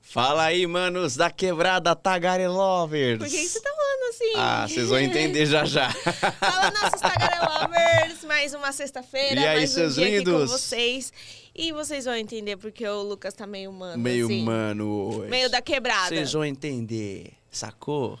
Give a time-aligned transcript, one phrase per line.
[0.00, 3.18] Fala aí, manos da quebrada Tagarelovers.
[3.18, 4.32] Por que você tá falando assim?
[4.36, 5.90] Ah, vocês vão entender já já.
[6.38, 10.50] Fala nossos Tagarelovers, mais uma sexta-feira, E aí, mais um seus dia aqui com lindos?
[10.50, 11.12] vocês.
[11.54, 14.44] E vocês vão entender porque o Lucas tá meio humano, Meio assim.
[14.44, 15.28] mano hoje.
[15.30, 16.08] Meio da quebrada.
[16.08, 18.18] Vocês vão entender, sacou?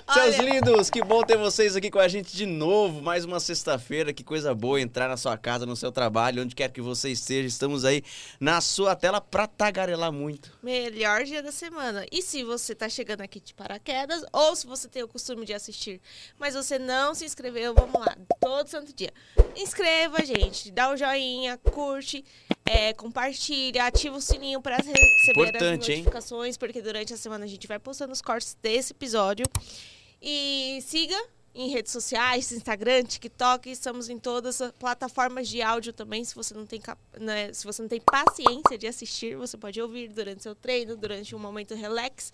[0.09, 3.01] Seus lindos, que bom ter vocês aqui com a gente de novo.
[3.01, 6.69] Mais uma sexta-feira, que coisa boa entrar na sua casa, no seu trabalho, onde quer
[6.69, 7.47] que você esteja.
[7.47, 8.03] Estamos aí
[8.39, 10.51] na sua tela pra tagarelar muito.
[10.61, 12.05] Melhor dia da semana.
[12.11, 15.53] E se você tá chegando aqui de paraquedas, ou se você tem o costume de
[15.53, 16.01] assistir,
[16.37, 19.13] mas você não se inscreveu, vamos lá, todo santo dia.
[19.55, 22.25] Inscreva, gente, dá o joinha, curte,
[22.65, 24.99] é, compartilha, ativa o sininho para receber
[25.31, 25.97] Importante, as hein?
[25.97, 29.45] notificações, porque durante a semana a gente vai postando os cortes desse episódio.
[30.21, 31.17] E siga
[31.53, 36.23] em redes sociais, Instagram, TikTok, estamos em todas as plataformas de áudio também.
[36.23, 36.81] Se você não tem,
[37.19, 41.35] né, se você não tem paciência de assistir, você pode ouvir durante seu treino, durante
[41.35, 42.31] um momento relax.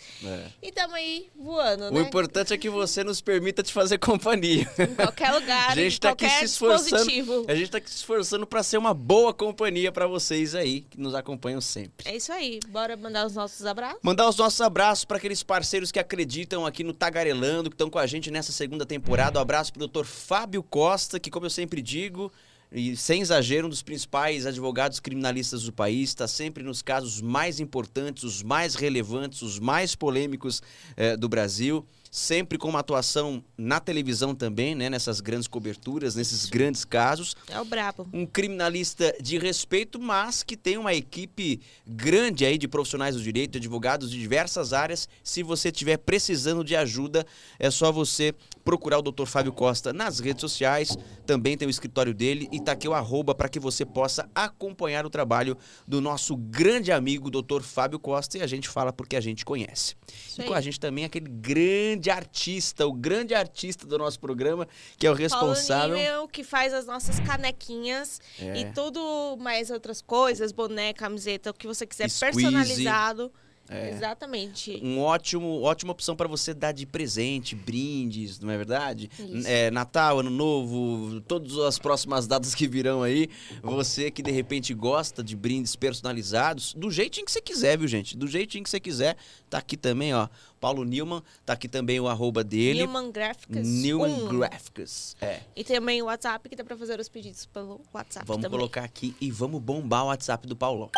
[0.62, 2.02] E estamos aí voando, O né?
[2.02, 4.70] importante é que você nos permita te fazer companhia.
[4.78, 7.46] Em qualquer lugar, A gente em tá aqui se esforçando.
[7.48, 11.00] A gente tá aqui se esforçando pra ser uma boa companhia pra vocês aí, que
[11.00, 12.08] nos acompanham sempre.
[12.10, 12.60] É isso aí.
[12.70, 14.00] Bora mandar os nossos abraços?
[14.04, 17.98] Mandar os nossos abraços para aqueles parceiros que acreditam aqui no Tagarelando, que estão com
[18.00, 19.07] a gente nessa segunda temporada.
[19.10, 20.04] Um abraço pro Dr.
[20.04, 22.30] Fábio Costa, que, como eu sempre digo,
[22.70, 27.62] e sem exagero, um dos principais advogados criminalistas do país, está sempre nos casos mais
[27.62, 30.62] importantes, os mais relevantes, os mais polêmicos
[30.98, 31.86] eh, do Brasil.
[32.10, 34.90] Sempre com uma atuação na televisão também, né?
[34.90, 38.08] Nessas grandes coberturas, nesses grandes casos É o brabo.
[38.14, 43.58] um criminalista de respeito, mas que tem uma equipe grande aí de profissionais do direito,
[43.58, 45.08] advogados de diversas áreas.
[45.22, 47.26] Se você estiver precisando de ajuda,
[47.60, 48.34] é só você
[48.68, 49.26] procurar o Dr.
[49.26, 50.98] Fábio Costa nas redes sociais.
[51.26, 55.06] Também tem o escritório dele e tá aqui o arroba para que você possa acompanhar
[55.06, 57.62] o trabalho do nosso grande amigo Dr.
[57.62, 59.96] Fábio Costa e a gente fala porque a gente conhece.
[60.38, 65.08] E com a gente também aquele grande artista, o grande artista do nosso programa, que
[65.08, 65.96] é o responsável.
[65.96, 68.60] Paulo Nível, que faz as nossas canequinhas É.
[68.60, 72.42] e tudo mais outras coisas, boné, camiseta, o que você quiser Squeeze.
[72.42, 73.32] personalizado.
[73.70, 73.90] É.
[73.90, 74.80] Exatamente.
[74.84, 79.10] um ótimo, ótima opção para você dar de presente, brindes, não é verdade?
[79.46, 83.30] É, Natal, Ano Novo, todas as próximas datas que virão aí.
[83.62, 88.18] Você que de repente gosta de brindes personalizados, do jeitinho que você quiser, viu, gente?
[88.18, 89.18] Do jeitinho que você quiser.
[89.50, 90.28] Tá aqui também, ó.
[90.60, 92.80] Paulo Newman, tá aqui também o arroba dele.
[92.80, 93.68] Newman Graphics.
[93.68, 94.28] Newman.
[94.28, 95.16] Graphics.
[95.22, 95.42] É.
[95.56, 98.58] E também o WhatsApp, que dá pra fazer os pedidos pelo WhatsApp Vamos também.
[98.58, 100.90] colocar aqui e vamos bombar o WhatsApp do Paulão.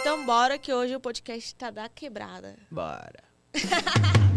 [0.00, 2.56] Então bora que hoje o podcast tá da quebrada.
[2.70, 3.22] Bora.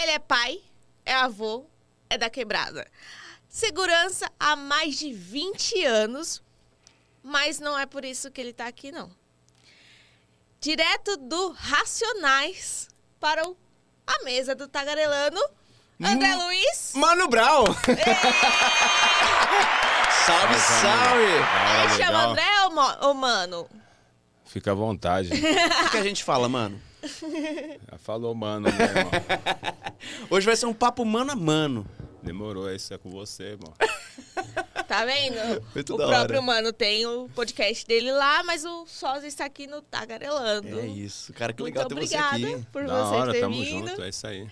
[0.00, 0.62] Ele é pai,
[1.04, 1.66] é avô,
[2.08, 2.86] é da quebrada.
[3.48, 6.42] Segurança há mais de 20 anos,
[7.22, 9.10] mas não é por isso que ele tá aqui, não.
[10.60, 12.88] Direto do Racionais
[13.18, 13.56] para o-
[14.06, 15.40] a mesa do Tagarelano,
[16.02, 16.34] André.
[16.36, 16.92] Luiz.
[16.94, 17.64] Mano Brown!
[20.26, 21.24] salve, salve!
[21.42, 22.26] Ah, Ele chama.
[22.26, 23.68] André ou, mo- ou Mano?
[24.46, 25.28] Fica à vontade.
[25.28, 25.32] O
[25.84, 26.80] que, que a gente fala, mano?
[27.90, 29.10] Já falou, mano, né, irmão?
[30.28, 31.86] Hoje vai ser um papo mano a mano.
[32.22, 33.72] Demorou, isso é com você, irmão.
[34.88, 35.64] Tá vendo?
[35.72, 36.42] Muito o da próprio hora.
[36.46, 40.80] Mano tem o podcast dele lá, mas o Sósia está aqui no Tagarelando.
[40.80, 42.66] É isso, cara, que Muito legal ter você obrigada aqui.
[42.72, 43.86] por da você hora, ter tamo vindo.
[43.88, 44.48] junto, é isso aí.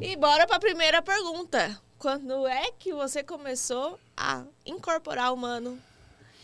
[0.00, 1.80] E bora pra primeira pergunta.
[1.98, 5.78] Quando é que você começou a incorporar o mano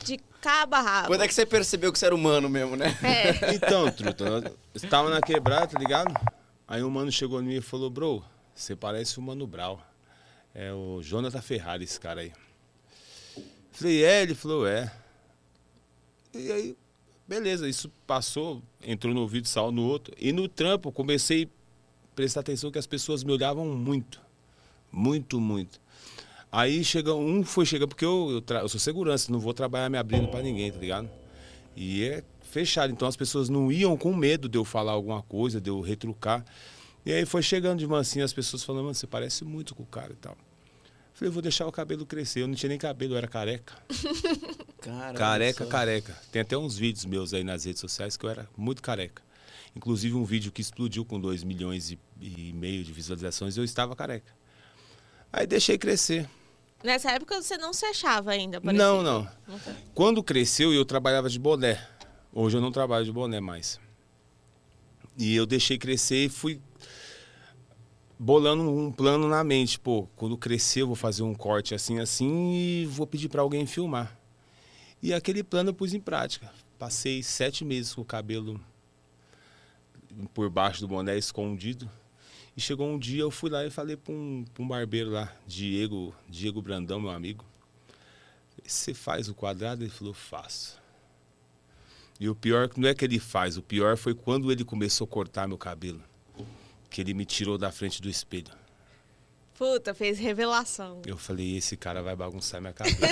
[0.04, 1.08] de cabo a rabo?
[1.08, 2.96] Quando é que você percebeu que você era humano mesmo, né?
[3.02, 3.52] É.
[3.54, 6.14] Então, truta, nós estava na quebrada, tá ligado?
[6.66, 8.24] Aí o mano chegou em mim e falou, bro,
[8.54, 9.78] você parece o Mano Brown.
[10.54, 12.32] É o Jonathan Ferrari, esse cara aí.
[13.72, 14.22] Falei, é?
[14.22, 14.90] Ele falou, é.
[16.32, 16.76] E aí,
[17.26, 20.14] beleza, isso passou, entrou no ouvido, saiu no outro.
[20.18, 21.48] E no trampo, eu comecei a
[22.14, 24.20] prestar atenção que as pessoas me olhavam muito.
[24.92, 25.80] Muito, muito.
[26.52, 29.88] Aí chega, um foi chegar, porque eu, eu, tra- eu sou segurança, não vou trabalhar
[29.88, 31.08] me abrindo pra ninguém, tá ligado?
[31.76, 35.60] E é fechado, então as pessoas não iam com medo de eu falar alguma coisa,
[35.60, 36.44] de eu retrucar.
[37.06, 39.86] E aí foi chegando de mansinho as pessoas falando, mano, você parece muito com o
[39.86, 40.36] cara e tal.
[41.14, 42.42] Falei, eu vou deixar o cabelo crescer.
[42.42, 43.74] Eu não tinha nem cabelo, eu era careca.
[44.80, 45.70] Caramba, Careca, só.
[45.70, 46.16] careca.
[46.32, 49.22] Tem até uns vídeos meus aí nas redes sociais que eu era muito careca.
[49.74, 53.94] Inclusive um vídeo que explodiu com 2 milhões e, e meio de visualizações, eu estava
[53.94, 54.32] careca.
[55.32, 56.28] Aí deixei crescer.
[56.82, 58.84] Nessa época você não se achava ainda, parecia.
[58.84, 59.24] Não, não.
[59.24, 59.76] Tá.
[59.94, 61.86] Quando cresceu, eu trabalhava de boné.
[62.32, 63.78] Hoje eu não trabalho de boné mais.
[65.16, 66.60] E eu deixei crescer e fui.
[68.18, 69.78] bolando um plano na mente.
[69.78, 73.66] Pô, quando crescer, eu vou fazer um corte assim, assim e vou pedir para alguém
[73.66, 74.18] filmar.
[75.02, 76.50] E aquele plano eu pus em prática.
[76.78, 78.60] Passei sete meses com o cabelo
[80.34, 81.90] por baixo do boné escondido.
[82.56, 86.14] E chegou um dia, eu fui lá e falei para um, um barbeiro lá, Diego,
[86.28, 87.44] Diego Brandão, meu amigo.
[88.64, 89.82] Você faz o quadrado?
[89.82, 90.78] Ele falou, faço.
[92.18, 95.08] E o pior não é que ele faz, o pior foi quando ele começou a
[95.08, 96.02] cortar meu cabelo.
[96.90, 98.52] Que ele me tirou da frente do espelho.
[99.56, 101.02] Puta, fez revelação.
[101.06, 102.98] Eu falei, esse cara vai bagunçar minha cabeça.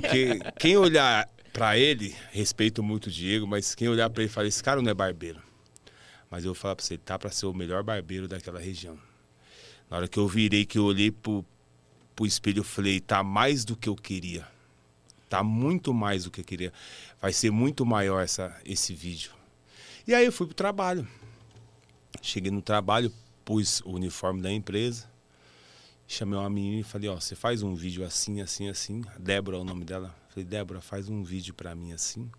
[0.00, 1.28] Porque quem olhar
[1.58, 4.88] para ele, respeito muito o Diego, mas quem olhar para ele fala, esse cara não
[4.88, 5.42] é barbeiro.
[6.30, 8.96] Mas eu vou falar para você, tá para ser o melhor barbeiro daquela região.
[9.90, 11.44] Na hora que eu virei, que eu olhei pro,
[12.14, 14.46] pro espelho, eu falei, tá mais do que eu queria.
[15.28, 16.72] Tá muito mais do que eu queria.
[17.20, 19.32] Vai ser muito maior essa, esse vídeo.
[20.06, 21.08] E aí eu fui pro trabalho.
[22.22, 23.12] Cheguei no trabalho,
[23.44, 25.10] pus o uniforme da empresa,
[26.06, 29.02] chamei uma menina e falei, ó, você faz um vídeo assim, assim, assim.
[29.18, 30.14] Débora é o nome dela.
[30.38, 32.30] Falei, Débora, faz um vídeo para mim assim.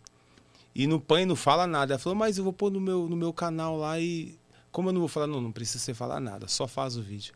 [0.73, 1.93] E no PAN não fala nada.
[1.93, 4.39] Ela falou, mas eu vou pôr no meu, no meu canal lá e.
[4.71, 7.33] Como eu não vou falar, não, não precisa você falar nada, só faz o vídeo.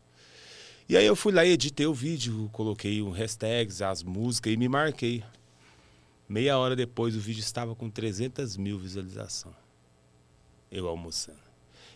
[0.88, 4.56] E aí eu fui lá e editei o vídeo, coloquei o hashtags, as músicas e
[4.56, 5.24] me marquei.
[6.28, 9.56] Meia hora depois o vídeo estava com 300 mil visualizações.
[10.70, 11.38] Eu almoçando.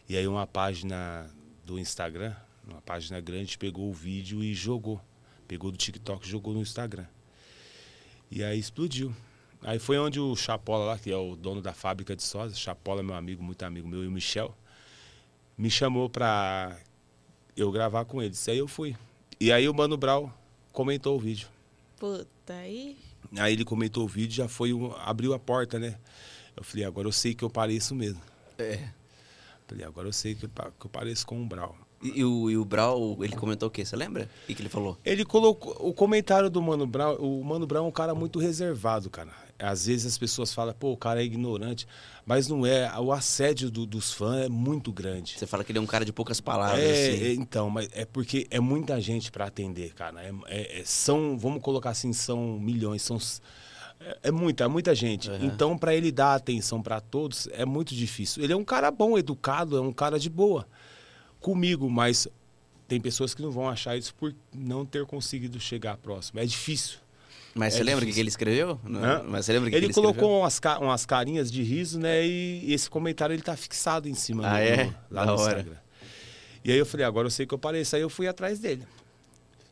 [0.08, 1.30] E aí uma página
[1.64, 2.34] do Instagram,
[2.66, 5.00] uma página grande, pegou o vídeo e jogou.
[5.46, 7.06] Pegou do TikTok e jogou no Instagram.
[8.30, 9.14] E aí explodiu.
[9.62, 13.02] Aí foi onde o Chapola lá, que é o dono da fábrica de sósia, Chapola,
[13.02, 14.56] meu amigo, muito amigo meu, e o Michel,
[15.56, 16.78] me chamou pra
[17.56, 18.48] eu gravar com eles.
[18.48, 18.96] Aí eu fui.
[19.40, 20.32] E aí o Mano Brau
[20.72, 21.48] comentou o vídeo.
[21.98, 22.96] Puta, aí.
[23.36, 25.98] Aí ele comentou o vídeo, já foi, um, abriu a porta, né?
[26.56, 28.20] Eu falei, agora eu sei que eu pareço mesmo.
[28.58, 28.88] É.
[29.66, 31.76] Falei, agora eu sei que eu, pa- que eu pareço com o Brau.
[32.02, 33.84] E, e o, e o Brau, ele comentou o quê?
[33.84, 34.28] Você lembra?
[34.44, 34.96] O que, que ele falou?
[35.04, 37.16] Ele colocou o comentário do Mano Brown.
[37.16, 39.30] O Mano Brown é um cara muito reservado, cara.
[39.58, 41.86] Às vezes as pessoas falam, pô, o cara é ignorante.
[42.24, 42.88] Mas não é.
[43.00, 45.34] O assédio do- dos fãs é muito grande.
[45.36, 47.24] Você fala que ele é um cara de poucas palavras, É, assim.
[47.24, 50.22] é, então, mas é porque é muita gente para atender, cara.
[50.22, 53.18] É, é- é- são, vamos colocar assim, são milhões, são
[54.00, 55.28] é, é muita, é muita gente.
[55.28, 55.38] Uhum.
[55.46, 58.44] Então, para ele dar atenção para todos é muito difícil.
[58.44, 60.64] Ele é um cara bom, educado, é um cara de boa
[61.40, 62.26] comigo, mas
[62.86, 66.40] tem pessoas que não vão achar isso por não ter conseguido chegar próximo.
[66.40, 66.98] É difícil.
[67.54, 68.78] Mas É você lembra o que, ele escreveu?
[68.86, 69.22] Hã?
[69.26, 72.24] Mas você lembra que, ele que ele colocou umas, ca- umas carinhas de riso, né?
[72.26, 74.84] E esse comentário ele tá fixado em cima Ah, no- é?
[74.84, 75.58] no- lá Da no hora.
[75.58, 75.80] Instagram.
[76.64, 77.96] E aí eu falei, agora eu sei que eu pareço.
[77.96, 78.86] Aí eu fui atrás dele.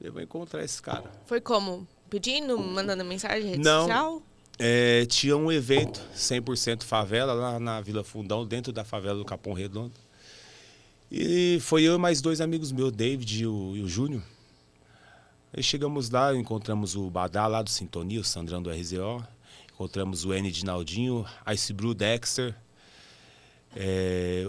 [0.01, 1.05] Eu vou encontrar esse cara.
[1.27, 1.87] Foi como?
[2.11, 3.81] Pedindo, mandando mensagem, rede Não.
[3.83, 4.23] social?
[4.59, 9.53] É, tinha um evento 100% favela lá na Vila Fundão, dentro da favela do Capão
[9.53, 9.93] Redondo.
[11.11, 14.23] E foi eu e mais dois amigos meus, David e o, e o Júnior.
[15.57, 19.25] Aí chegamos lá, encontramos o Badá lá do Sintonia, o Sandrão do RZO.
[19.73, 22.55] Encontramos o N de Naldinho, Ice Brew Dexter,
[23.75, 24.49] é,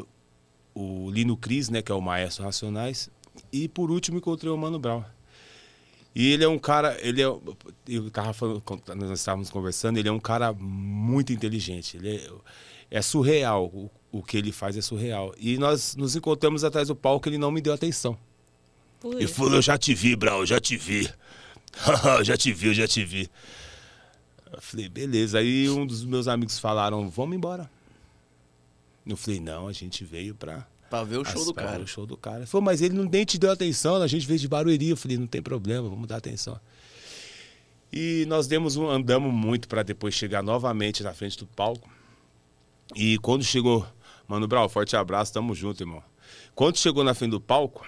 [0.74, 3.10] o Lino Cris, né, que é o maestro Racionais.
[3.52, 5.04] E por último encontrei o Mano Brown.
[6.16, 7.26] E ele é um cara, ele é,
[7.88, 8.64] eu tava falando,
[8.96, 11.98] nós estávamos conversando, ele é um cara muito inteligente.
[11.98, 15.34] Ele é, é surreal, o, o que ele faz é surreal.
[15.38, 18.18] E nós nos encontramos atrás do palco, ele não me deu atenção.
[19.04, 21.10] Ele falou, eu já te vi, Brau, já te vi.
[22.24, 23.30] já te vi, eu já te vi.
[24.52, 25.40] Eu falei, beleza.
[25.40, 27.70] Aí um dos meus amigos falaram, vamos embora.
[29.06, 30.68] Eu falei, não, a gente veio pra...
[30.90, 31.80] Pra ver o show As- do cara.
[31.80, 32.38] O show do cara.
[32.40, 34.90] Ele falou, mas ele não nem te deu atenção, a gente veio de Barueri.
[34.90, 36.60] Eu falei, não tem problema, vamos dar atenção.
[37.92, 41.90] E nós demos um, andamos muito para depois chegar novamente na frente do palco.
[42.96, 43.86] E quando chegou,
[44.28, 46.04] Mano Brau, forte abraço, tamo junto, irmão.
[46.54, 47.88] Quando chegou na frente do palco,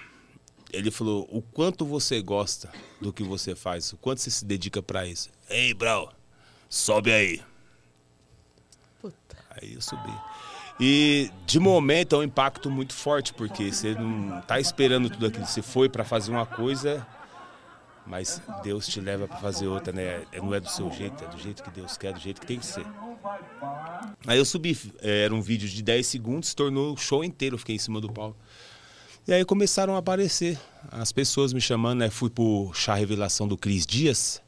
[0.72, 4.82] ele falou: "O quanto você gosta do que você faz, o quanto você se dedica
[4.82, 5.30] para isso".
[5.50, 6.14] Ei, Brau,
[6.70, 7.42] sobe aí.
[9.02, 9.38] Puta.
[9.50, 10.14] Aí eu subi.
[10.80, 15.46] E de momento é um impacto muito forte, porque você não tá esperando tudo aquilo.
[15.46, 17.06] Você foi para fazer uma coisa,
[18.06, 20.26] mas Deus te leva para fazer outra, né?
[20.34, 22.60] Não é do seu jeito, é do jeito que Deus quer, do jeito que tem
[22.60, 22.86] que ser.
[24.26, 27.60] Aí eu subi, eh, era um vídeo de 10 segundos, tornou o show inteiro, eu
[27.60, 28.38] fiquei em cima do palco.
[29.28, 30.60] E aí começaram a aparecer
[30.92, 32.10] as pessoas me chamando, né?
[32.10, 34.42] Fui pro chá revelação do Cris Dias.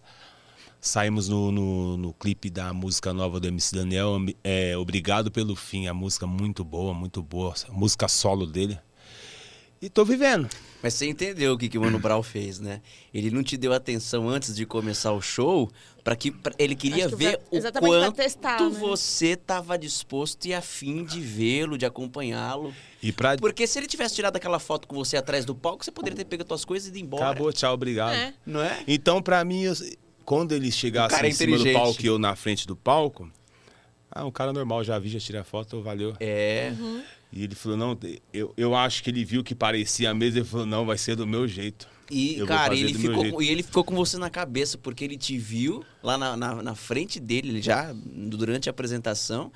[0.80, 5.86] Saímos no, no, no clipe da música nova do MC Daniel, é, Obrigado pelo Fim,
[5.86, 8.80] a música muito boa, muito boa, a música solo dele.
[9.82, 10.48] E tô vivendo.
[10.84, 12.82] Mas você entendeu o que, que o Mano Brown fez, né?
[13.14, 15.72] Ele não te deu atenção antes de começar o show,
[16.04, 18.70] para que pra, ele queria que ver pra- o exatamente pra quanto testar, né?
[18.80, 22.74] você estava disposto e afim de vê-lo, de acompanhá-lo.
[23.02, 23.38] E pra...
[23.38, 26.26] Porque se ele tivesse tirado aquela foto com você atrás do palco, você poderia ter
[26.26, 27.26] pego as suas coisas e ido embora.
[27.30, 28.14] Acabou, tchau, obrigado.
[28.14, 28.34] É.
[28.46, 28.84] Não é?
[28.88, 29.74] Então, pra mim, eu-
[30.26, 33.32] quando ele chegasse é em cima do palco e eu na frente do palco,
[34.12, 36.16] ah, um cara normal, já vi, já tirei a foto, valeu.
[36.20, 36.74] É.
[36.80, 37.02] Uhum.
[37.32, 37.98] E ele falou, não,
[38.34, 41.26] eu, eu acho que ele viu que parecia mesmo, ele falou, não, vai ser do
[41.26, 41.88] meu jeito.
[42.10, 45.38] E, Eu cara, ele ficou, e ele ficou com você na cabeça, porque ele te
[45.38, 49.50] viu lá na, na, na frente dele, ele já durante a apresentação.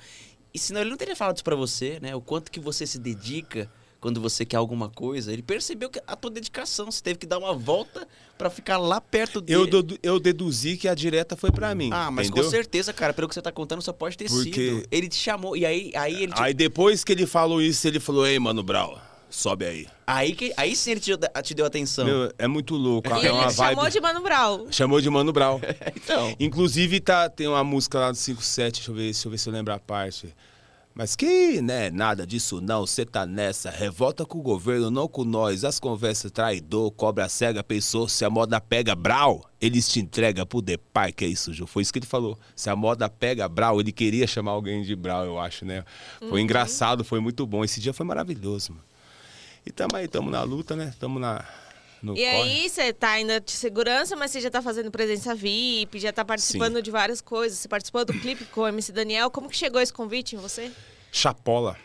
[0.54, 2.16] E senão ele não teria falado isso pra você, né?
[2.16, 3.70] O quanto que você se dedica
[4.06, 5.32] quando você quer alguma coisa.
[5.32, 8.06] Ele percebeu que a tua dedicação, você teve que dar uma volta
[8.38, 9.58] pra ficar lá perto dele.
[9.58, 12.44] Eu, dedu- eu deduzi que a direta foi pra mim, Ah, mas entendeu?
[12.44, 14.86] com certeza, cara, pelo que você tá contando, só pode ter Porque- sido.
[14.92, 17.98] Ele te chamou, e aí, aí ele te- Aí depois que ele falou isso, ele
[17.98, 18.96] falou, ei, Mano Brau,
[19.28, 19.88] sobe aí.
[20.06, 22.04] aí, que, aí sim ele te, deu- te deu atenção.
[22.04, 23.74] Meu, é muito louco, E é ele uma vibe...
[23.74, 24.66] chamou de Mano Brown.
[24.70, 25.60] Chamou de Mano Brau.
[25.96, 26.32] Então.
[26.38, 29.48] Inclusive, tá, tem uma música lá do 57, deixa eu ver, deixa eu ver se
[29.48, 30.32] eu lembro a parte.
[30.98, 33.68] Mas que, né, nada disso não, cê tá nessa.
[33.68, 35.62] Revolta com o governo, não com nós.
[35.62, 38.08] As conversas traidor, cobra cega, pensou.
[38.08, 41.66] Se a moda pega brau, eles te entregam pro Depar, que é isso, Ju.
[41.66, 42.38] Foi isso que ele falou.
[42.56, 45.84] Se a moda pega brau, ele queria chamar alguém de brau, eu acho, né?
[46.30, 47.62] Foi engraçado, foi muito bom.
[47.62, 48.84] Esse dia foi maravilhoso, mano.
[49.66, 50.94] E tamo aí, tamo na luta, né?
[50.98, 51.44] Tamo na.
[52.02, 52.26] No E corre.
[52.26, 56.24] aí, você tá ainda de segurança, mas você já tá fazendo presença VIP, já tá
[56.24, 56.82] participando Sim.
[56.82, 57.58] de várias coisas.
[57.58, 59.30] Você participou do clipe com o MC Daniel.
[59.30, 60.70] Como que chegou esse convite em você?
[61.10, 61.76] Chapola.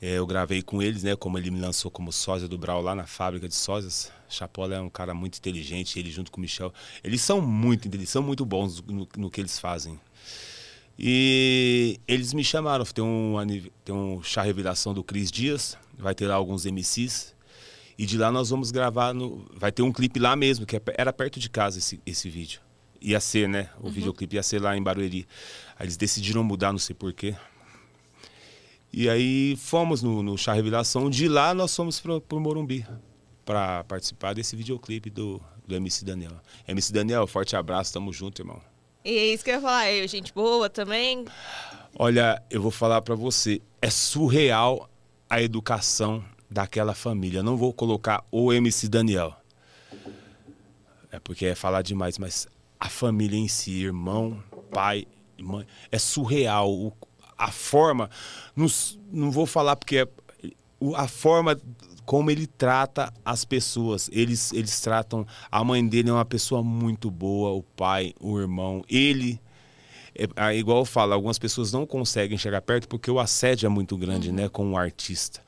[0.00, 1.14] É, eu gravei com eles, né?
[1.14, 4.10] Como ele me lançou como sósia do Brau lá na fábrica de sósias.
[4.28, 6.72] Chapola é um cara muito inteligente, ele junto com o Michel.
[7.04, 10.00] Eles são muito, eles são muito bons no, no que eles fazem.
[10.98, 13.34] E eles me chamaram, tem um,
[13.84, 17.34] tem um chá revelação do Cris Dias, vai ter lá alguns MCs.
[18.02, 20.82] E de lá nós vamos gravar, no, vai ter um clipe lá mesmo, que é
[20.98, 22.60] era perto de casa esse, esse vídeo.
[23.00, 23.70] Ia ser, né?
[23.80, 25.24] O videoclipe ia ser lá em Barueri.
[25.78, 27.36] Aí eles decidiram mudar, não sei porquê.
[28.92, 31.08] E aí fomos no, no Chá Revelação.
[31.08, 32.84] De lá nós fomos pro, pro Morumbi
[33.44, 36.40] para participar desse videoclipe do, do MC Daniel.
[36.66, 38.60] MC Daniel, forte abraço, tamo junto, irmão.
[39.04, 39.92] E é isso que eu ia falar.
[39.92, 41.24] Eu, gente boa também.
[41.96, 44.90] Olha, eu vou falar pra você, é surreal
[45.30, 47.38] a educação daquela família.
[47.38, 49.34] Eu não vou colocar o MC Daniel.
[51.10, 52.46] É porque é falar demais, mas
[52.78, 55.06] a família em si, irmão, pai,
[55.40, 56.70] mãe, é surreal.
[56.70, 56.92] O-
[57.36, 58.08] a forma,
[58.54, 58.66] não,
[59.10, 60.08] não vou falar porque é,
[60.80, 61.58] o- a forma
[62.04, 64.08] como ele trata as pessoas.
[64.12, 65.26] Eles, eles tratam.
[65.50, 69.40] A mãe dele é uma pessoa muito boa, o pai, o irmão, ele.
[70.14, 73.68] É, é igual eu falo, algumas pessoas não conseguem chegar perto porque o assédio é
[73.70, 75.40] muito grande, né, com um artista.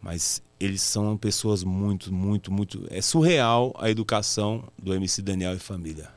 [0.00, 2.86] Mas eles são pessoas muito, muito, muito.
[2.90, 6.08] É surreal a educação do MC Daniel e família.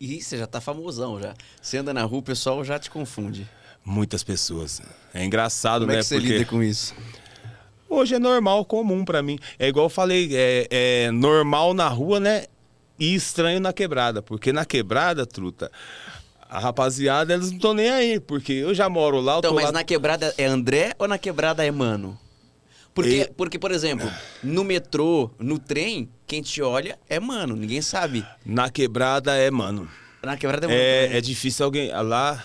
[0.00, 1.34] E você já tá famosão já.
[1.60, 3.48] Você anda na rua, o pessoal já te confunde.
[3.84, 4.82] Muitas pessoas.
[5.14, 6.00] É engraçado, Como é né?
[6.00, 6.94] que você porque lida com isso?
[7.88, 9.38] hoje é normal, comum pra mim.
[9.58, 12.46] É igual eu falei, é, é normal na rua, né?
[12.98, 14.22] E estranho na quebrada.
[14.22, 15.70] Porque na quebrada, truta,
[16.48, 18.18] a rapaziada, eles não estão nem aí.
[18.20, 19.72] Porque eu já moro lá, Então, mas lá...
[19.72, 22.18] na quebrada é André ou na quebrada é Mano?
[22.94, 24.10] Porque, E- porque, por exemplo,
[24.42, 28.24] no metrô, no trem, quem te olha é Mano, ninguém sabe.
[28.44, 29.88] na quebrada é, mano.
[30.22, 30.78] Na quebrada é Mano.
[30.80, 31.18] É, também.
[31.18, 31.90] é difícil alguém.
[31.90, 32.42] Lá.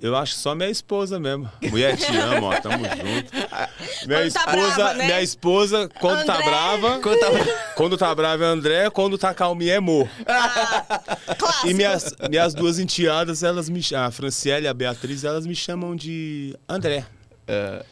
[0.00, 1.50] Eu acho só minha esposa mesmo.
[1.70, 2.60] Mulher, te amo, ó.
[2.60, 3.32] Tamo junto.
[4.06, 5.04] Minha Quando tá esposa, brava, né?
[5.06, 6.44] minha esposa, quando tá André.
[6.46, 7.00] brava.
[7.00, 10.08] Quando tá- Quando tá brava é André, quando tá calminha é Mo.
[11.38, 11.68] Clássico.
[11.68, 14.06] E minhas, minhas duas enteadas, elas me chamam.
[14.06, 17.04] A Franciele e a Beatriz, elas me chamam de André.
[17.46, 17.84] É.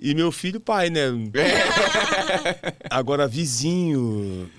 [0.00, 1.02] E meu filho, pai, né?
[2.88, 4.50] Agora, vizinho,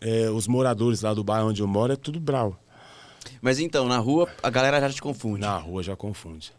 [0.00, 2.58] é, os moradores lá do bairro onde eu moro, é tudo brau.
[3.40, 5.40] Mas então, na rua, a galera já te confunde.
[5.40, 6.52] Na rua já confunde.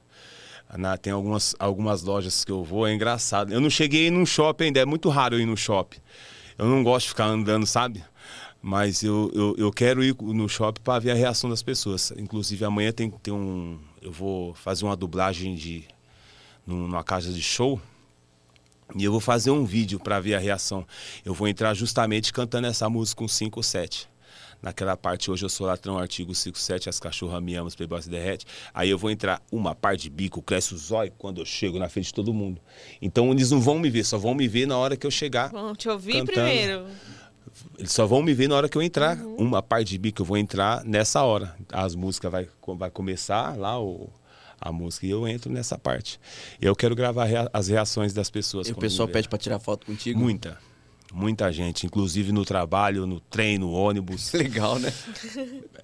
[0.77, 3.51] Na- tem algumas, algumas lojas que eu vou, é engraçado.
[3.51, 5.97] Eu não cheguei num shopping ainda, é muito raro eu ir no shopping.
[6.57, 8.03] Eu não gosto de ficar andando, sabe?
[8.61, 12.11] Mas eu, eu, eu quero ir no shopping para ver a reação das pessoas.
[12.17, 13.79] Inclusive, amanhã tem, tem um.
[14.01, 15.85] Eu vou fazer uma dublagem de
[16.67, 17.81] num- numa casa de show.
[18.95, 20.85] E eu vou fazer um vídeo para ver a reação.
[21.23, 24.07] Eu vou entrar justamente cantando essa música com 5 ou 7.
[24.61, 28.09] Naquela parte, hoje eu sou latrão, artigo 57, as cachorras me amam, os playboys se
[28.09, 28.45] derrete.
[28.73, 31.87] Aí eu vou entrar uma parte de bico, cresce o zóio quando eu chego na
[31.87, 32.59] frente de todo mundo.
[33.01, 35.49] Então eles não vão me ver, só vão me ver na hora que eu chegar.
[35.49, 36.31] Vamos te ouvir Cantando.
[36.33, 36.85] primeiro.
[37.77, 39.17] Eles só vão me ver na hora que eu entrar.
[39.17, 41.55] Uma parte de bico eu vou entrar nessa hora.
[41.71, 44.09] As músicas vai, vai começar lá, o,
[44.61, 46.19] a música, e eu entro nessa parte.
[46.61, 48.67] Eu quero gravar rea- as reações das pessoas.
[48.67, 50.19] E o pessoal pede pra tirar foto contigo?
[50.19, 50.57] Muita.
[51.11, 54.31] Muita gente, inclusive no trabalho, no trem, no ônibus.
[54.33, 54.93] Legal, né?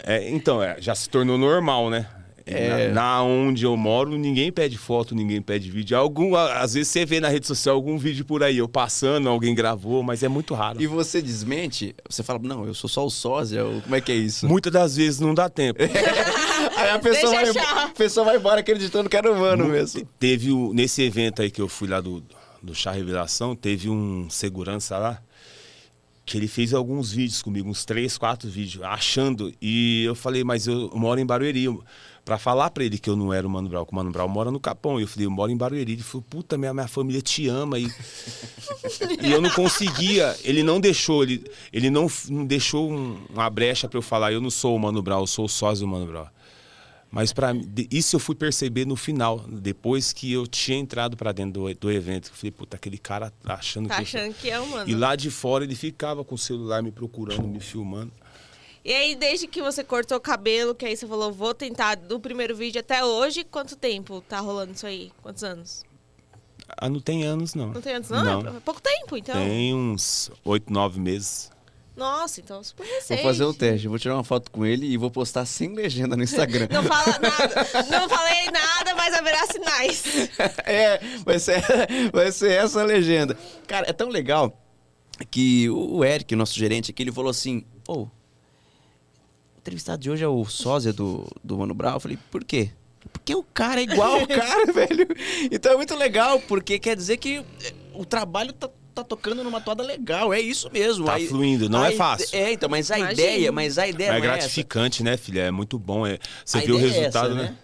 [0.04, 2.08] É, então, é, já se tornou normal, né?
[2.48, 2.88] É.
[2.88, 5.98] Na, na onde eu moro, ninguém pede foto, ninguém pede vídeo.
[5.98, 9.52] Algum, às vezes você vê na rede social algum vídeo por aí, eu passando, alguém
[9.52, 10.80] gravou, mas é muito raro.
[10.80, 14.12] E você desmente, você fala, não, eu sou só o sósia, ou como é que
[14.12, 14.46] é isso?
[14.46, 15.80] Muitas das vezes não dá tempo.
[16.76, 20.06] Aí a pessoa, vai, a pessoa vai embora acreditando que era humano mesmo.
[20.18, 22.22] Teve o, nesse evento aí que eu fui lá do,
[22.62, 25.20] do Chá Revelação, teve um segurança lá
[26.26, 29.54] que ele fez alguns vídeos comigo, uns três, quatro vídeos, achando.
[29.62, 31.68] E eu falei, mas eu moro em Barueri.
[32.26, 34.26] Pra falar pra ele que eu não era o Mano Brown, que o Mano Brown
[34.26, 34.98] mora no Capão.
[34.98, 35.92] E eu falei, eu moro em Barueri.
[35.92, 37.78] Ele falou, puta, minha, minha família te ama.
[37.78, 37.86] E,
[39.22, 43.88] e eu não conseguia, ele não deixou, ele, ele não, não deixou um- uma brecha
[43.88, 46.06] pra eu falar, eu não sou o Mano Brown, eu sou o sócio do Mano
[46.06, 46.26] Brown.
[47.12, 47.52] Mas para
[47.92, 51.90] isso eu fui perceber no final, depois que eu tinha entrado pra dentro do, do
[51.92, 52.30] evento.
[52.30, 54.90] Eu falei, puta, aquele cara tá achando Tá que eu achando que é humano.
[54.90, 58.10] e lá de fora ele ficava com o celular me procurando, me filmando.
[58.86, 62.20] E aí, desde que você cortou o cabelo, que aí você falou, vou tentar do
[62.20, 65.10] primeiro vídeo até hoje, quanto tempo tá rolando isso aí?
[65.20, 65.84] Quantos anos?
[66.78, 67.72] Ah, não tem anos, não.
[67.72, 68.42] Não tem anos, não?
[68.42, 68.56] Não.
[68.56, 69.34] É pouco tempo, então.
[69.34, 71.50] Tem uns oito, nove meses.
[71.96, 73.22] Nossa, então super Vou recente.
[73.24, 76.22] fazer o teste, vou tirar uma foto com ele e vou postar sem legenda no
[76.22, 76.68] Instagram.
[76.70, 77.66] Não fala nada.
[77.90, 80.04] Não falei nada, mas haverá sinais.
[80.64, 81.60] é, vai ser,
[82.12, 83.36] vai ser essa a legenda.
[83.66, 84.56] Cara, é tão legal
[85.28, 88.10] que o Eric, o nosso gerente aqui, ele falou assim: Ô, o
[89.66, 91.94] entrevistado de hoje é o sósia do, do Mano Brown.
[91.94, 92.70] Eu falei, por quê?
[93.12, 95.06] Porque o cara é igual ao cara, velho.
[95.50, 99.60] Então é muito legal, porque quer dizer que é, o trabalho tá, tá tocando numa
[99.60, 100.32] toada legal.
[100.32, 101.04] É isso mesmo.
[101.06, 102.28] Tá Aí- fluindo, não a é fácil.
[102.38, 103.20] É, então, mas a Imagino.
[103.20, 104.26] ideia, mas a ideia é não é essa.
[104.38, 105.40] gratificante, né, filha?
[105.42, 106.06] É muito bom.
[106.06, 107.42] É, você A vê o é resultado, essa, né?
[107.42, 107.56] né?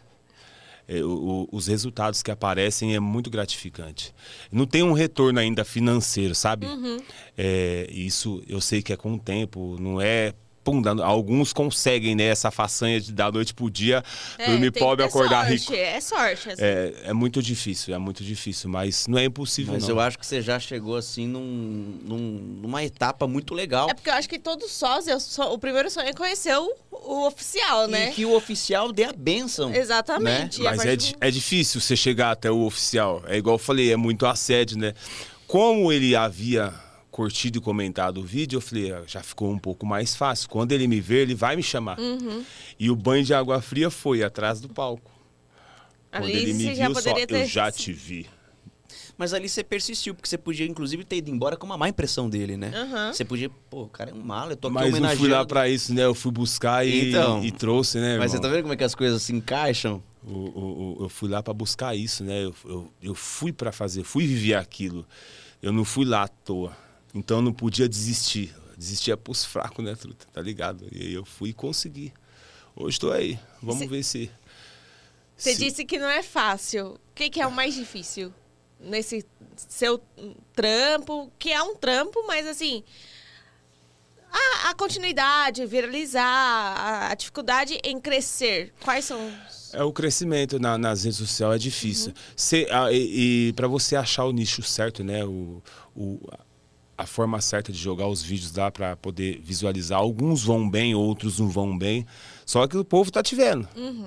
[0.89, 4.13] É, o- o- os resultados que aparecem é muito gratificante.
[4.51, 6.67] Não tem um retorno ainda financeiro, sabe?
[6.67, 6.99] Uhum.
[7.39, 10.35] É, isso eu sei que é com o tempo, não é.
[10.65, 12.25] Pum, dando- alguns conseguem, né?
[12.25, 14.03] Essa façanha de da noite pro dia,
[14.39, 15.75] dormir É, que pobre e acordar sorte, rico.
[15.75, 16.51] É sorte.
[16.51, 16.63] assim.
[16.63, 19.91] É, é muito difícil, é muito difícil, mas não é impossível, Mas não.
[19.91, 23.91] eu acho que você já chegou assim num, num- numa etapa muito legal.
[23.91, 25.17] É porque eu acho que todo sósia,
[25.51, 28.11] o primeiro sonho é conhecer o, o oficial, né?
[28.11, 29.75] E que o oficial dê a bênção.
[29.75, 30.63] Exatamente.
[30.63, 33.23] E a Mas é, do- é difícil você chegar até o oficial.
[33.27, 34.95] É igual eu falei, é muito assédio, né?
[35.47, 36.73] Como ele havia
[37.13, 40.49] curtido e comentado o vídeo, eu falei, ah, já ficou um pouco mais fácil.
[40.49, 42.01] Quando ele me ver, ele vai me chamar.
[42.01, 42.43] Uhum.
[42.81, 45.13] E o banho de água fria foi atrás do palco.
[46.11, 48.27] Quando Ali ele me você já viu, só, poderia ter- eu já te vi.
[49.17, 52.29] Mas ali você persistiu, porque você podia, inclusive, ter ido embora com uma má impressão
[52.31, 52.73] dele, né?
[52.75, 53.13] Aham.
[53.13, 55.35] Você podia, pô, o cara é um mala, eu tô aqui Mas não fui homenageando.
[55.35, 56.05] lá pra isso, né?
[56.05, 58.85] Eu fui buscar e, Então, e trouxe, né, Mas você tá vendo como é que
[58.85, 60.03] as coisas se encaixam?
[60.25, 62.43] O- o- o- eu fui lá pra buscar isso, né?
[62.45, 65.07] Eu, eu, eu fui pra fazer, fui viver aquilo.
[65.63, 66.75] Eu não fui lá à toa.
[67.15, 68.55] Então eu não podia desistir.
[68.77, 70.27] Desistia pros fracos, né, truta?
[70.33, 70.87] Tá ligado?
[70.91, 72.13] E aí eu fui e consegui.
[72.75, 73.39] Hoje tô aí.
[73.63, 74.31] Vamos Cê- ver se.
[75.37, 76.95] Você se- disse que não é fácil.
[76.95, 78.33] O que, que é o mais difícil
[78.81, 79.25] nesse
[79.57, 80.03] seu
[80.55, 81.31] trampo?
[81.39, 82.83] Que é um trampo, mas assim.
[84.35, 88.73] A, a continuidade, viralizar, a, a dificuldade em crescer.
[88.83, 89.75] Quais são os.
[89.75, 92.09] É o crescimento na- nas redes sociais é difícil.
[92.09, 92.15] Uhum.
[92.35, 95.23] Cê- ah, e e para você achar o nicho certo, né?
[95.25, 95.63] O,
[95.95, 96.19] o-
[96.97, 99.99] a forma certa de jogar os vídeos lá para poder visualizar.
[99.99, 102.07] Alguns vão bem, outros não vão bem.
[102.45, 103.69] Só que o povo tá te vendo.
[103.77, 104.07] Uhum.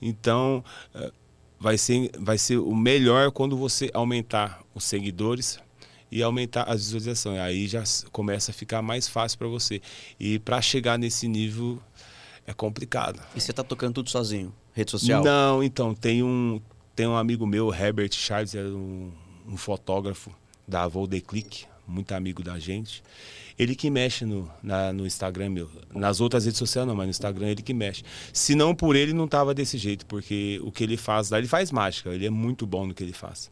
[0.00, 0.62] Então,
[0.94, 1.12] eh,
[1.58, 5.58] vai ser, vai ser o melhor quando você aumentar os seguidores
[6.10, 7.38] e aumentar as visualizações.
[7.38, 9.80] Aí já começa a ficar mais fácil para você.
[10.20, 11.80] E para chegar nesse nível
[12.46, 13.20] é complicado.
[13.34, 14.54] E você tá tocando tudo sozinho?
[14.72, 15.24] Rede social?
[15.24, 16.60] Não, então, tem um,
[16.94, 19.10] tem um amigo meu, Herbert Charles, é um,
[19.48, 20.30] um fotógrafo
[20.68, 23.02] da Voldeclick, muito amigo da gente.
[23.58, 25.70] Ele que mexe no, na- no Instagram meu.
[25.94, 28.02] Nas outras redes sociais não, mas no Instagram ele que mexe.
[28.32, 31.48] Se não por ele, não tava desse jeito, porque o que ele faz lá, ele
[31.48, 33.50] faz mágica, ele é muito bom no que ele faz.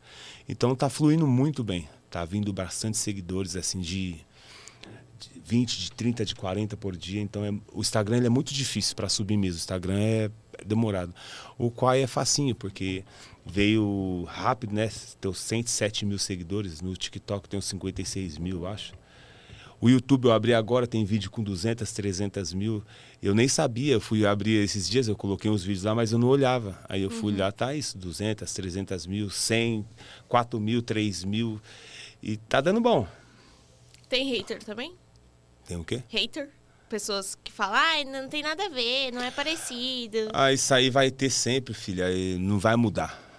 [0.49, 1.89] Então tá fluindo muito bem.
[2.11, 4.13] Tá vindo bastante seguidores, assim, de,
[5.19, 7.21] de 20, de 30, de 40 por dia.
[7.21, 9.57] Então é, o Instagram ele é muito difícil para subir mesmo.
[9.57, 10.31] O Instagram é
[10.65, 11.15] demorado.
[11.59, 13.05] O Quai é facinho, porque
[13.45, 14.91] veio rápido, né?
[15.21, 16.81] Tem 107 mil seguidores.
[16.81, 18.95] No TikTok tem uns 56 mil, eu acho.
[19.81, 22.83] O YouTube eu abri agora, tem vídeo com 200, 300 mil.
[23.23, 26.19] Eu nem sabia, eu fui abrir esses dias, eu coloquei uns vídeos lá, mas eu
[26.19, 26.79] não olhava.
[26.89, 29.85] Aí eu fui lá, tá isso, 200, 300 mil, 100,
[30.27, 31.61] 4 mil, 3 mil.
[32.23, 33.07] E tá dando bom.
[34.09, 34.95] Tem hater também?
[35.67, 36.03] Tem o quê?
[36.09, 36.49] Hater?
[36.89, 40.31] Pessoas que falam, ai, não tem nada a ver, não é parecido.
[40.33, 42.07] Ah, isso aí vai ter sempre, filha,
[42.39, 43.34] não vai mudar.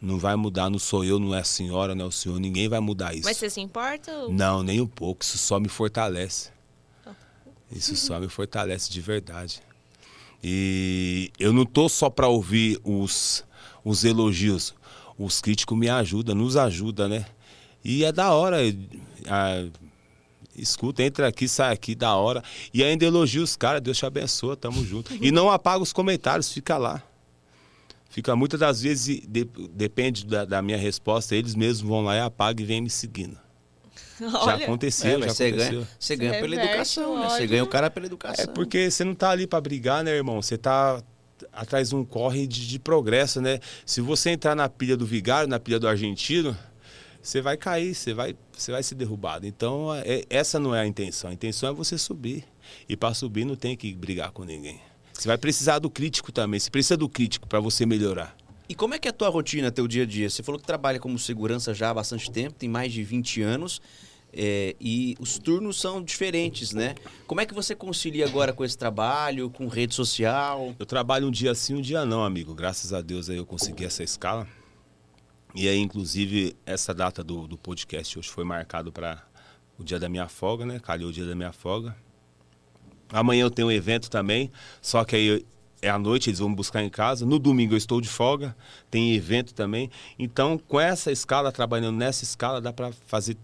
[0.00, 2.68] Não vai mudar, não sou eu, não é a senhora, não é o senhor, ninguém
[2.68, 3.26] vai mudar isso.
[3.26, 4.10] Mas você se importa?
[4.10, 4.32] Ou...
[4.32, 6.50] Não, nem um pouco, isso só me fortalece.
[7.70, 9.62] Isso só me fortalece de verdade.
[10.42, 13.44] E eu não tô só para ouvir os,
[13.84, 14.74] os elogios.
[15.18, 17.26] Os críticos me ajudam, nos ajudam, né?
[17.84, 18.56] E é da hora.
[19.28, 19.66] A,
[20.56, 22.42] escuta, entra aqui, sai aqui, da hora.
[22.72, 25.12] E ainda elogia os caras, Deus te abençoa, tamo junto.
[25.22, 27.02] E não apaga os comentários, fica lá.
[28.10, 32.20] Fica muitas das vezes, de, depende da, da, minha resposta, eles mesmos vão lá e
[32.20, 33.38] apagam e vêm me seguindo.
[34.20, 34.58] Olha.
[34.58, 35.72] Já aconteceu, é, já você aconteceu.
[35.72, 37.28] Ganha, você ganha pela educação, né?
[37.28, 38.44] Você ganha o cara pela educação.
[38.44, 40.42] É porque você não tá ali para brigar, né, irmão?
[40.42, 41.00] Você tá
[41.52, 43.60] atrás de um corre de, de, progresso, né?
[43.86, 46.56] Se você entrar na pilha do vigário, na pilha do argentino,
[47.22, 49.46] você vai cair, você vai, você vai ser derrubado.
[49.46, 51.30] Então, é, essa não é a intenção.
[51.30, 52.44] A intenção é você subir.
[52.88, 54.80] E para subir não tem que brigar com ninguém.
[55.20, 56.58] Você vai precisar do crítico também.
[56.58, 58.34] Você precisa do crítico para você melhorar.
[58.66, 60.30] E como é que é a tua rotina, teu dia a dia?
[60.30, 63.82] Você falou que trabalha como segurança já há bastante tempo, tem mais de 20 anos.
[64.32, 66.94] É, e os turnos são diferentes, né?
[67.26, 70.74] Como é que você concilia agora com esse trabalho, com rede social?
[70.78, 72.54] Eu trabalho um dia sim, um dia não, amigo.
[72.54, 74.48] Graças a Deus aí eu consegui essa escala.
[75.54, 79.22] E aí, inclusive, essa data do, do podcast hoje foi marcado para
[79.78, 80.80] o dia da minha folga, né?
[80.80, 81.94] Calhou o dia da minha folga.
[83.12, 85.44] Amanhã eu tenho um evento também, só que aí
[85.82, 87.24] é à noite, eles vão me buscar em casa.
[87.24, 88.54] No domingo eu estou de folga,
[88.90, 89.90] tem evento também.
[90.18, 93.36] Então, com essa escala, trabalhando nessa escala, dá para fazer,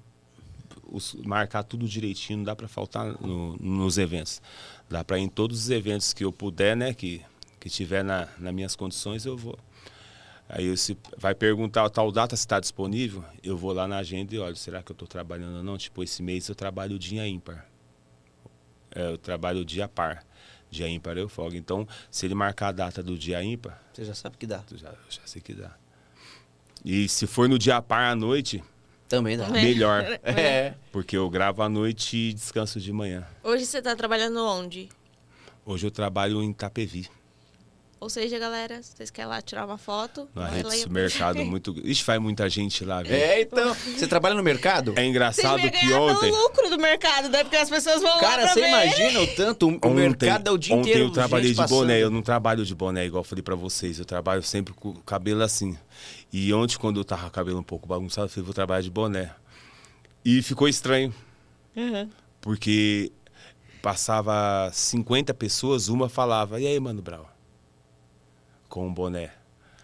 [0.86, 4.40] os, marcar tudo direitinho, não dá para faltar no, nos eventos.
[4.88, 7.22] Dá para em todos os eventos que eu puder, né, que,
[7.58, 9.58] que tiver na, nas minhas condições, eu vou.
[10.48, 14.38] Aí você vai perguntar tal data se está disponível, eu vou lá na agenda e
[14.38, 15.76] olho, será que eu estou trabalhando ou não?
[15.76, 17.66] Tipo, esse mês eu trabalho o dia ímpar
[18.96, 20.24] eu trabalho o dia par.
[20.70, 21.56] Dia ímpar eu folgo.
[21.56, 23.80] Então, se ele marcar a data do dia ímpar.
[23.92, 24.62] Você já sabe que dá.
[24.74, 25.70] Já, já sei que dá.
[26.84, 28.62] E se for no dia par à noite.
[29.08, 29.48] Também dá.
[29.48, 30.04] Melhor.
[30.24, 30.74] É.
[30.90, 33.26] Porque eu gravo à noite e descanso de manhã.
[33.42, 34.88] Hoje você está trabalhando onde?
[35.64, 37.08] Hoje eu trabalho em Itapevi.
[38.06, 40.28] Ou seja, galera, vocês querem lá tirar uma foto?
[40.32, 41.74] Na rede do mercado muito.
[41.84, 43.12] Ixi, vai muita gente lá, viu?
[43.12, 43.74] É, então.
[43.74, 44.94] Você trabalha no mercado?
[44.94, 46.30] É engraçado que ontem.
[46.30, 47.42] o lucro do mercado, né?
[47.42, 48.30] Porque as pessoas vão Cara, lá.
[48.36, 49.66] Cara, você imagina o tanto.
[49.66, 51.08] O ontem, mercado é o dia ontem inteiro.
[51.08, 51.78] Ontem eu trabalhei de passando.
[51.78, 52.00] boné.
[52.00, 53.98] Eu não trabalho de boné, igual eu falei pra vocês.
[53.98, 55.76] Eu trabalho sempre com o cabelo assim.
[56.32, 58.82] E ontem, quando eu tava com o cabelo um pouco bagunçado, eu falei, vou trabalhar
[58.82, 59.32] de boné.
[60.24, 61.12] E ficou estranho.
[61.74, 62.08] Uhum.
[62.40, 63.10] Porque
[63.82, 67.35] passava 50 pessoas, uma falava, e aí, Mano Brau?
[68.76, 69.30] Com o boné.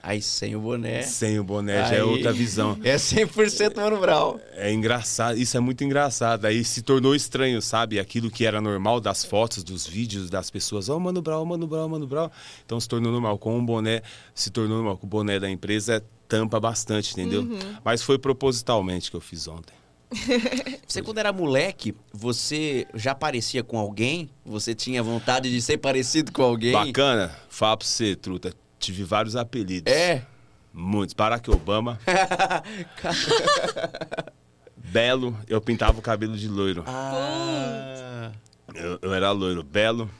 [0.03, 1.01] Aí sem o boné.
[1.01, 2.79] Sem o boné Aí, já é outra visão.
[2.85, 4.39] É 100% Mano Brown.
[4.53, 6.45] É engraçado, isso é muito engraçado.
[6.45, 7.99] Aí se tornou estranho, sabe?
[7.99, 10.91] Aquilo que era normal das fotos, dos vídeos das pessoas.
[10.91, 12.29] Ó, oh, Mano Brown, Mano Brown, Mano Brown.
[12.67, 13.39] Então se tornou normal.
[13.39, 14.03] Com o boné,
[14.35, 14.99] se tornou normal.
[14.99, 17.41] Com o boné da empresa tampa bastante, entendeu?
[17.41, 17.59] Uhum.
[17.83, 19.75] Mas foi propositalmente que eu fiz ontem.
[20.87, 24.29] você, quando era moleque, você já parecia com alguém?
[24.45, 26.73] Você tinha vontade de ser parecido com alguém?
[26.73, 27.35] Bacana.
[27.49, 29.93] Fala pra você, truta tive vários apelidos.
[29.93, 30.27] É?
[30.73, 31.15] Muitos.
[31.15, 31.99] Barack Obama.
[34.77, 35.39] Belo.
[35.47, 36.83] Eu pintava o cabelo de loiro.
[36.87, 38.33] Ah.
[38.75, 39.63] Eu, eu era loiro.
[39.63, 40.11] Belo.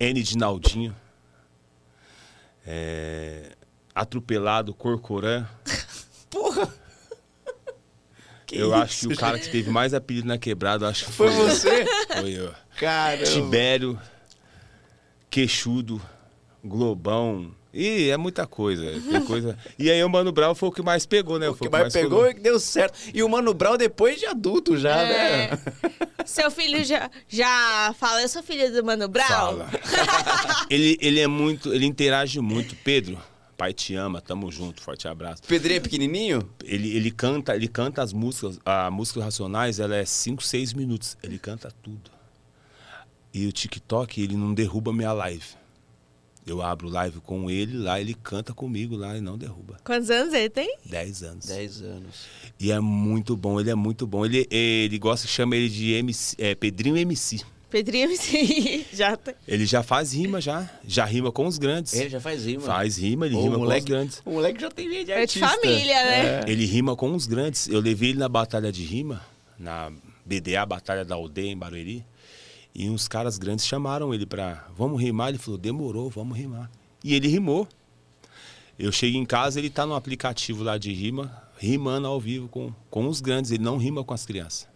[0.00, 0.96] N de Naldinho.
[2.66, 3.52] É...
[3.94, 5.46] Atropelado, Corcorã.
[6.30, 6.72] Porra!
[8.46, 11.12] Que eu isso, acho que o cara que teve mais apelido na quebrada, acho que
[11.12, 11.86] foi, foi você.
[12.20, 12.54] Foi eu.
[12.76, 13.24] Caramba.
[13.24, 13.98] Tibério,
[15.30, 16.00] Queixudo,
[16.62, 19.58] Globão, e é muita coisa, tem coisa.
[19.76, 21.48] E aí o Mano Brown foi o que mais pegou, né?
[21.48, 22.96] O que mais, mais pegou e deu certo.
[23.12, 25.50] E o Mano Brown depois de adulto já, é.
[25.50, 25.58] né?
[26.24, 29.26] Seu filho já, já fala, eu sou filho do Mano Brown?
[29.26, 29.70] Fala.
[30.70, 32.76] ele, ele é muito, ele interage muito.
[32.76, 33.18] Pedro,
[33.56, 35.42] pai te ama, tamo junto, forte abraço.
[35.42, 36.48] Pedrinho é pequenininho?
[36.62, 41.16] Ele, ele canta, ele canta as músicas, a música Racionais, ela é 5, 6 minutos.
[41.22, 42.10] Ele canta tudo.
[43.32, 45.63] E o TikTok, ele não derruba minha live.
[46.46, 49.78] Eu abro live com ele lá, ele canta comigo lá e não derruba.
[49.82, 50.76] Quantos anos ele tem?
[50.84, 51.46] Dez anos.
[51.46, 52.26] Dez anos.
[52.60, 54.26] E é muito bom, ele é muito bom.
[54.26, 57.40] Ele, ele gosta, chama ele de MC, é, Pedrinho MC.
[57.70, 59.34] Pedrinho MC, já tá.
[59.48, 60.70] Ele já faz rima, já.
[60.86, 61.94] Já rima com os grandes.
[61.94, 62.60] Ele já faz rima.
[62.60, 64.22] Faz rima, ele Ô, rima moleque, com os grandes.
[64.24, 65.46] O moleque já tem gente de artista.
[65.46, 66.26] É de família, né?
[66.26, 66.44] É.
[66.46, 67.66] Ele rima com os grandes.
[67.68, 69.20] Eu levei ele na batalha de rima,
[69.58, 69.90] na
[70.24, 72.04] BDA, Batalha da Aldeia, em Barueri.
[72.74, 75.28] E uns caras grandes chamaram ele pra, vamos rimar?
[75.28, 76.70] Ele falou, demorou, vamos rimar.
[77.04, 77.68] E ele rimou.
[78.78, 82.72] Eu cheguei em casa, ele está no aplicativo lá de rima, rimando ao vivo com,
[82.90, 83.52] com os grandes.
[83.52, 84.66] Ele não rima com as crianças.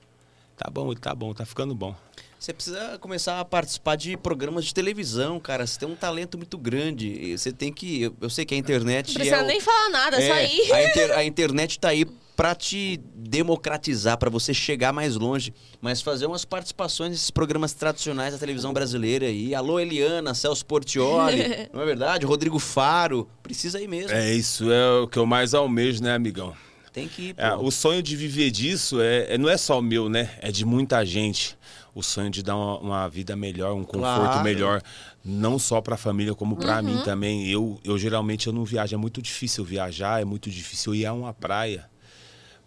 [0.56, 1.94] Tá bom, ele tá bom, tá ficando bom.
[2.38, 5.66] Você precisa começar a participar de programas de televisão, cara.
[5.66, 7.37] Você tem um talento muito grande.
[7.37, 8.02] Você tem que.
[8.02, 9.08] Eu, eu sei que a internet.
[9.08, 10.72] Não precisa é o- nem falar nada, é, só é, ir.
[10.72, 12.06] a, inter- a internet tá aí
[12.38, 18.33] pra te democratizar, pra você chegar mais longe, mas fazer umas participações nesses programas tradicionais
[18.33, 19.57] da televisão brasileira aí.
[19.57, 21.42] Alô, Eliana, Celso Portioli,
[21.74, 22.24] não é verdade?
[22.24, 24.12] Rodrigo Faro, precisa ir mesmo.
[24.12, 26.55] É, isso é o que eu mais almejo, né, amigão?
[26.92, 27.42] Tem que ir, pô.
[27.42, 30.31] É, o sonho de viver disso é, é- não é só o meu, né?
[30.40, 31.59] É de muita gente.
[31.92, 34.44] O sonho de dar uma, uma vida melhor, um conforto Claro.
[34.44, 34.81] melhor,
[35.24, 37.48] não só para a família, como para mim também.
[37.48, 41.07] Eu, eu geralmente eu não viajo, é muito difícil viajar, é muito difícil eu ir
[41.07, 41.85] a uma praia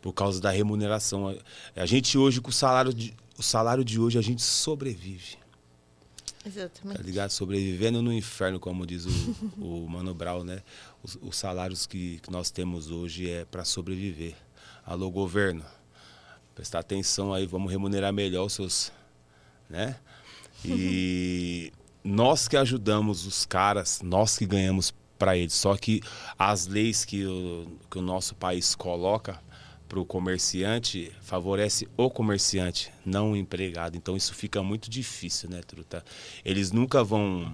[0.02, 1.38] por causa da remuneração.
[1.76, 5.38] A, gente hoje com o salário de, o salário de hoje a gente sobrevive.
[6.44, 7.04] Tá Exatamente.
[7.04, 7.30] ligado?
[7.30, 9.10] Sobrevivendo no inferno, como diz o,
[9.62, 10.64] o Mano Brown, né?
[11.04, 14.36] Os, os salários que, que nós temos hoje é para sobreviver.
[14.84, 15.64] Alô, governo,
[16.56, 18.92] prestar atenção aí, vamos remunerar melhor os seus,
[19.70, 19.98] né?
[20.66, 21.72] E
[22.04, 25.54] nós que ajudamos os caras, nós que ganhamos para eles.
[25.54, 26.02] Só que
[26.40, 29.40] as leis que o, que o nosso país coloca
[29.92, 33.98] para o comerciante favorece o comerciante, não o empregado.
[33.98, 36.02] Então isso fica muito difícil, né, Truta?
[36.46, 37.54] Eles nunca vão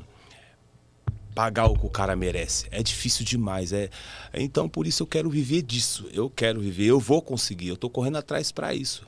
[1.33, 2.67] pagar o que o cara merece.
[2.69, 3.73] É difícil demais.
[3.73, 3.89] É...
[4.35, 6.07] Então por isso eu quero viver disso.
[6.13, 7.69] Eu quero viver, eu vou conseguir.
[7.69, 9.03] Eu tô correndo atrás para isso.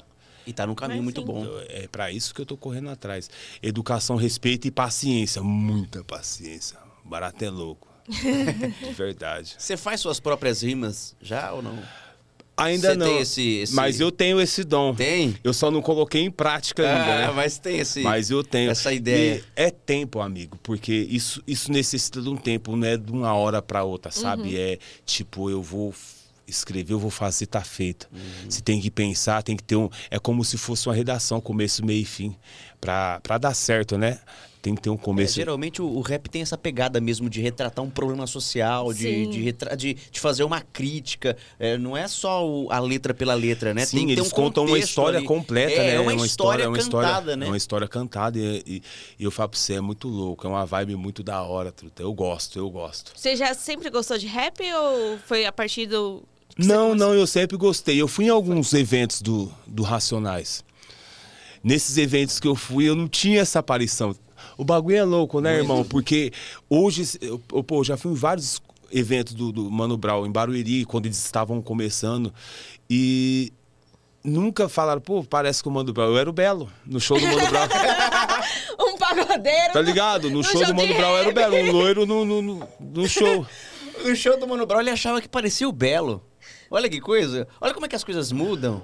[0.48, 1.28] E tá num caminho Mas muito sim.
[1.28, 1.46] bom.
[1.68, 3.30] É para isso que eu tô correndo atrás.
[3.62, 5.44] Educação, respeito e paciência.
[5.44, 6.80] Muita paciência.
[7.06, 7.88] Barato é louco.
[8.10, 9.56] De verdade.
[9.56, 11.78] Você faz suas próprias rimas já ou não?
[12.60, 13.06] Ainda Você não.
[13.08, 14.94] tem esse- esse- Mas eu tenho esse dom.
[14.94, 15.36] Tem?
[15.44, 17.34] Eu só não coloquei em prática ainda, Ah, né?
[17.36, 18.02] mas tem esse.
[18.02, 18.70] Mas eu tenho.
[18.72, 19.36] essa ideia.
[19.38, 23.34] E é tempo, amigo, porque isso, isso necessita de um tempo, não é de uma
[23.34, 24.50] hora para outra, sabe?
[24.56, 24.60] Uhum.
[24.62, 25.94] É tipo, eu vou
[26.48, 28.10] escrever, eu vou fazer, tá feito.
[28.12, 28.50] Uhum.
[28.50, 29.88] Você tem que pensar, tem que ter um.
[30.10, 32.36] É como se fosse uma redação, começo, meio e fim.
[32.82, 34.20] Pra, pra dar certo, né?
[34.62, 35.36] Tem que ter um É, começo.
[35.36, 39.42] geralmente o, o rap tem essa pegada mesmo de retratar um problema social, de, de,
[39.42, 41.38] retra- de, de fazer uma crítica.
[41.58, 43.86] É, não é só o- a letra pela letra, né?
[43.86, 45.26] Sim, tem que ter eles um contam uma história ali.
[45.26, 45.94] completa, é, né?
[45.96, 47.46] É uma, história, é uma cantada, história, né?
[47.46, 48.82] É uma história cantada e, e-
[49.18, 52.04] e eu falo pra você, é muito louco, é uma vibe muito da hora, truta.
[52.04, 53.14] Eu gosto, eu gosto.
[53.16, 56.22] Você já sempre gostou de rap ou foi a partir do.
[56.58, 58.02] Não, não, eu sempre gostei.
[58.02, 60.66] Eu fui em alguns eventos do, do Racionais.
[61.64, 64.14] Nesses eventos que eu fui, eu não tinha essa aparição.
[64.60, 65.86] O bagulho é louco, né, irmão?
[65.86, 66.34] Porque
[66.70, 71.06] hoje, eu, pô, já fui em vários eventos do, do Mano Brown, em Barueri, quando
[71.06, 72.34] eles estavam começando.
[72.90, 73.54] E
[74.22, 76.10] nunca falaram, pô, parece com o Mano Brown.
[76.10, 77.68] Eu era o Belo, no show do Mano Brown.
[78.78, 79.72] Um pagodeiro.
[79.72, 80.30] Tá ligado?
[80.30, 81.34] No, No show, show do Mano Brown era o.
[81.34, 83.46] Belo, um loiro no, no, no, no show.
[84.04, 86.24] No show do Mano Brown ele achava que parecia o Belo.
[86.72, 87.48] Olha que coisa.
[87.60, 88.84] Olha como é que as coisas mudam.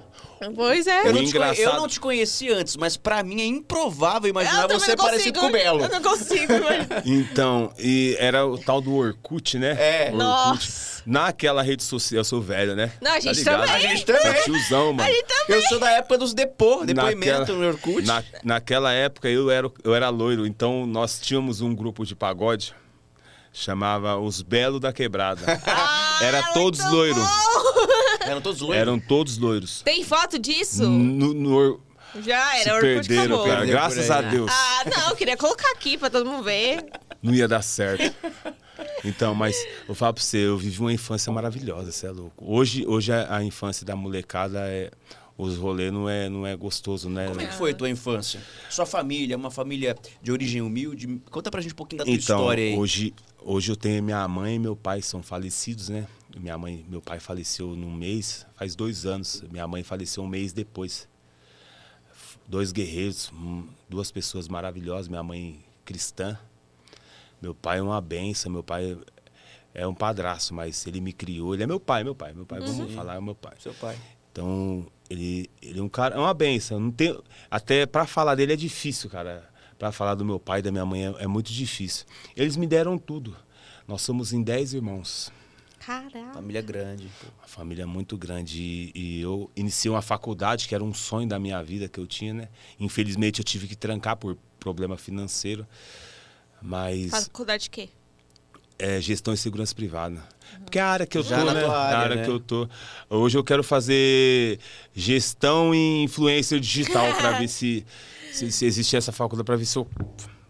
[0.55, 1.07] Pois é.
[1.07, 4.67] Eu não, te eu não te conheci antes, mas pra mim é improvável imaginar Eu
[4.67, 5.81] também você parecido com o Belo.
[5.83, 6.53] Eu não consigo.
[6.63, 9.75] mas- Então, e era o tal do Orkut, né?
[9.79, 10.03] É.
[10.05, 10.17] Orkut.
[10.17, 11.03] Nossa.
[11.05, 12.91] Naquela rede social, eu sou velho, né?
[12.99, 13.61] Não, a gente ligado?
[13.61, 13.75] também.
[13.75, 14.33] A gente também.
[14.33, 15.09] Sou tiozão, mano.
[15.47, 18.05] Eu sou da época dos depô, depoimento Naquela- no Orkut.
[18.05, 22.73] na- naquela época eu era, eu era loiro, então nós tínhamos um grupo de pagode,
[23.53, 25.41] chamava Os Belos da Quebrada.
[26.17, 27.17] Ah, Era todos loiros.
[27.17, 27.74] bom.
[28.25, 28.81] Eram todos loiros.
[28.81, 29.81] Eram todos loiros.
[29.81, 30.83] Tem foto disso?
[30.89, 31.79] No, no
[32.21, 33.43] Já se era, Orkut perderam, acabou.
[33.45, 33.57] cara.
[33.57, 34.29] Perdeu Graças por a aí.
[34.29, 34.51] Deus.
[34.51, 36.85] Ah, não, eu queria colocar aqui pra todo mundo ver.
[37.21, 38.13] Não ia dar certo.
[39.03, 39.55] Então, mas
[39.87, 42.43] eu falo pra você, eu vivi uma infância maravilhosa, você é louco.
[42.45, 44.91] Hoje, hoje a, a infância da molecada é.
[45.37, 47.27] Os rolês não é, não é gostoso, né?
[47.27, 48.39] Como é que foi a tua infância?
[48.69, 51.21] Sua família, uma família de origem humilde.
[51.29, 52.77] Conta pra gente um pouquinho da tua Então, história aí.
[52.77, 56.07] hoje, hoje eu tenho minha mãe e meu pai são falecidos, né?
[56.35, 59.43] Minha mãe, meu pai faleceu num mês, faz dois anos.
[59.49, 61.07] Minha mãe faleceu um mês depois.
[62.47, 65.07] Dois guerreiros, hum, duas pessoas maravilhosas.
[65.07, 66.37] Minha mãe cristã,
[67.41, 68.51] meu pai é uma benção.
[68.51, 68.97] Meu pai
[69.73, 71.53] é um padraço, mas ele me criou.
[71.53, 72.59] Ele é meu pai, meu pai, meu pai.
[72.59, 73.53] Vamos falar, é meu pai.
[73.59, 73.97] Seu pai.
[74.31, 76.79] Então, ele, ele é um cara, é uma benção.
[76.79, 77.17] Não tem,
[77.49, 79.49] até para falar dele é difícil, cara.
[79.79, 82.05] Para falar do meu pai e da minha mãe é, é muito difícil.
[82.35, 83.35] Eles me deram tudo.
[83.87, 85.31] Nós somos em 10 irmãos.
[85.85, 86.33] Caraca.
[86.33, 87.07] Família grande.
[87.37, 88.59] Uma família muito grande.
[88.59, 92.07] E, e eu iniciei uma faculdade que era um sonho da minha vida que eu
[92.07, 92.49] tinha, né?
[92.79, 95.65] Infelizmente eu tive que trancar por problema financeiro.
[96.61, 97.89] Mas Faculdade de quê?
[98.79, 100.21] é gestão e segurança privada.
[100.63, 101.61] Porque é a área que eu Já tô, na né?
[101.63, 102.23] tua área, a área né?
[102.23, 102.67] que eu tô.
[103.09, 104.59] Hoje eu quero fazer
[104.93, 107.85] gestão e influencer digital para ver se,
[108.33, 109.87] se, se existe essa faculdade, para ver se eu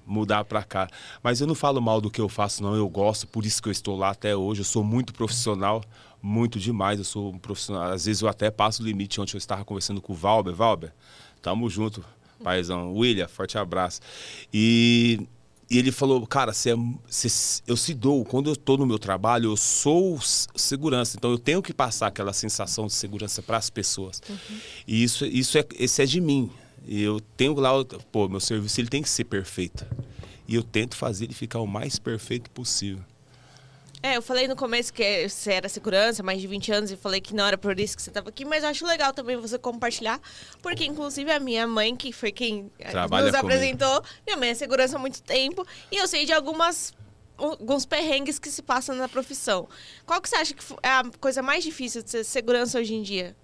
[0.05, 0.87] mudar para cá.
[1.23, 2.75] Mas eu não falo mal do que eu faço, não.
[2.75, 4.61] Eu gosto, por isso que eu estou lá até hoje.
[4.61, 5.83] Eu sou muito profissional,
[6.21, 6.99] muito demais.
[6.99, 7.91] Eu sou um profissional.
[7.91, 9.19] Às vezes eu até passo o limite.
[9.19, 10.53] Ontem eu estava conversando com o Valber.
[10.53, 10.93] Valber,
[11.41, 12.03] tamo junto.
[12.43, 12.93] paizão.
[12.93, 14.01] William, forte abraço.
[14.53, 15.21] E,
[15.69, 16.75] e ele falou, cara, cê é,
[17.07, 20.19] cê- eu se dou, quando eu tô no meu trabalho, eu sou
[20.55, 21.17] segurança.
[21.17, 24.21] Então eu tenho que passar aquela sensação de segurança para as pessoas.
[24.87, 26.51] E isso, isso é, esse é de mim.
[26.87, 29.85] E eu tenho lá, o- pô, meu serviço ele tem que ser perfeito.
[30.47, 33.03] E eu tento fazer ele ficar o mais perfeito possível.
[34.03, 37.19] É, eu falei no começo que você era segurança, mais de 20 anos, e falei
[37.19, 39.57] que não era por isso que você estava aqui, mas eu acho legal também você
[39.57, 40.21] compartilhar,
[40.61, 43.55] porque inclusive a minha mãe, que foi quem eh, Trabalha nos comigo.
[43.55, 46.93] apresentou, minha mãe é segurança há muito tempo, e eu sei de algumas
[47.37, 49.67] alguns perrengues que se passam na profissão.
[50.05, 53.01] Qual que você acha que é a coisa mais difícil de ser segurança hoje em
[53.01, 53.35] dia?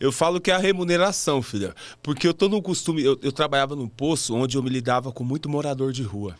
[0.00, 1.74] Eu falo que é a remuneração, filha.
[2.02, 3.02] Porque eu tô no costume.
[3.02, 6.34] Eu, eu trabalhava num poço onde eu me lidava com muito morador de rua.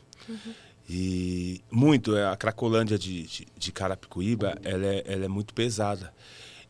[0.88, 2.16] E muito.
[2.16, 6.12] é, A Cracolândia de, de, de Carapicuíba, ela é, ela é muito pesada.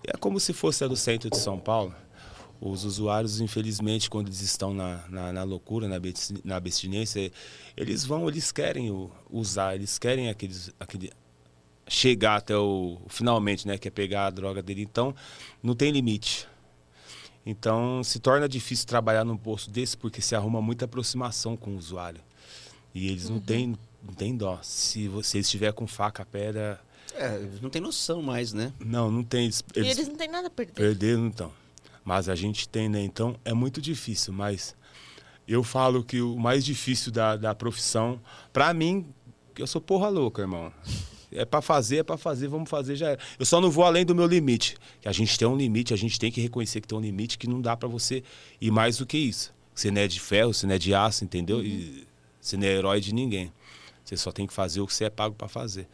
[0.07, 1.95] É como se fosse a do centro de São Paulo.
[2.61, 5.97] Os usuários, infelizmente, quando eles estão na, na, na loucura, na,
[6.45, 7.33] na abstinência,
[7.75, 11.11] eles vão, eles querem o- usar, eles querem aqueles, aquele,
[11.89, 14.83] chegar até o finalmente, né, que é pegar a droga dele.
[14.83, 15.15] Então,
[15.63, 16.47] não tem limite.
[17.45, 21.77] Então, se torna difícil trabalhar num posto desse porque se arruma muita aproximação com o
[21.77, 22.21] usuário.
[22.95, 24.59] E eles não têm não tem dó.
[24.63, 26.81] Se você estiver com faca, pedra,
[27.15, 28.73] É, não tem noção mais, né?
[28.79, 29.45] não, não tem.
[29.45, 30.73] Eles, E eles não têm nada a perder.
[30.73, 31.53] perderam então.
[32.05, 33.03] Mas a gente tem, né?
[33.03, 34.33] Então é muito difícil.
[34.33, 34.75] Mas
[35.47, 38.19] eu falo que o mais difícil da, da profissão,
[38.53, 39.07] pra mim,
[39.55, 40.73] que eu sou porra louca, irmão.
[41.33, 43.21] É pra fazer, é pra fazer, vamos fazer, já era.
[43.39, 44.77] Eu só não vou além do meu limite.
[45.01, 47.39] Que a gente tem um limite, a gente tem que reconhecer que tem um limite
[47.39, 48.23] que não dá pra você
[48.61, 49.53] ir mais do que isso.
[49.75, 51.65] Você não é de ferro, você não é de aço, entendeu?
[51.65, 52.05] E
[52.41, 53.53] você não é herói de ninguém.
[54.05, 55.87] Você só tem que fazer o que você é pago pra fazer.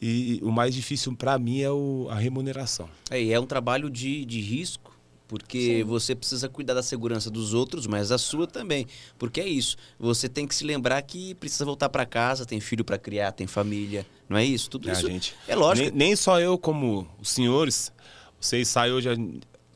[0.00, 2.88] E o mais difícil pra mim é o- a remuneração.
[3.10, 4.93] É, e é um trabalho de, de risco,
[5.34, 8.86] porque você precisa cuidar da segurança dos outros, mas da sua também.
[9.18, 9.76] Porque é isso.
[9.98, 13.44] Você tem que se lembrar que precisa voltar para casa, tem filho para criar, tem
[13.48, 14.06] família.
[14.28, 14.70] Não é isso?
[14.70, 15.34] Tudo É, isso gente.
[15.48, 15.88] é lógico.
[15.90, 17.92] Nem, nem só eu, como os senhores,
[18.40, 19.08] vocês saem hoje,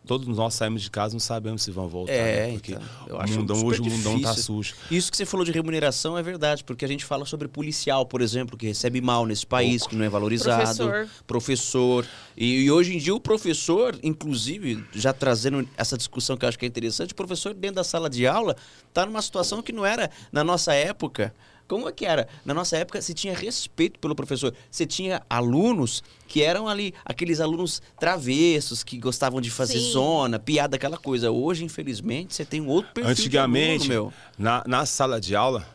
[0.08, 2.14] todos nós saímos de casa, não sabemos se vão voltar.
[2.14, 2.52] É, né?
[2.54, 4.74] Porque então, eu o acho mundão, hoje o mundão tá sujo.
[4.90, 8.22] Isso que você falou de remuneração é verdade, porque a gente fala sobre policial, por
[8.22, 10.64] exemplo, que recebe mal nesse país, que não é valorizado.
[10.64, 11.08] Professor.
[11.26, 12.06] Professor.
[12.34, 16.58] E, e hoje em dia o professor, inclusive, já trazendo essa discussão que eu acho
[16.58, 18.56] que é interessante, o professor dentro da sala de aula
[18.88, 21.34] está numa situação que não era na nossa época.
[21.68, 22.26] Como é que era?
[22.46, 24.54] Na nossa época, se tinha respeito pelo professor.
[24.70, 29.92] Você tinha alunos que eram ali, aqueles alunos travessos, que gostavam de fazer Sim.
[29.92, 31.30] zona, piada, aquela coisa.
[31.30, 34.12] Hoje, infelizmente, você tem um outro perfil de Antigamente, aluno, meu.
[34.38, 35.66] Na, na sala de aula,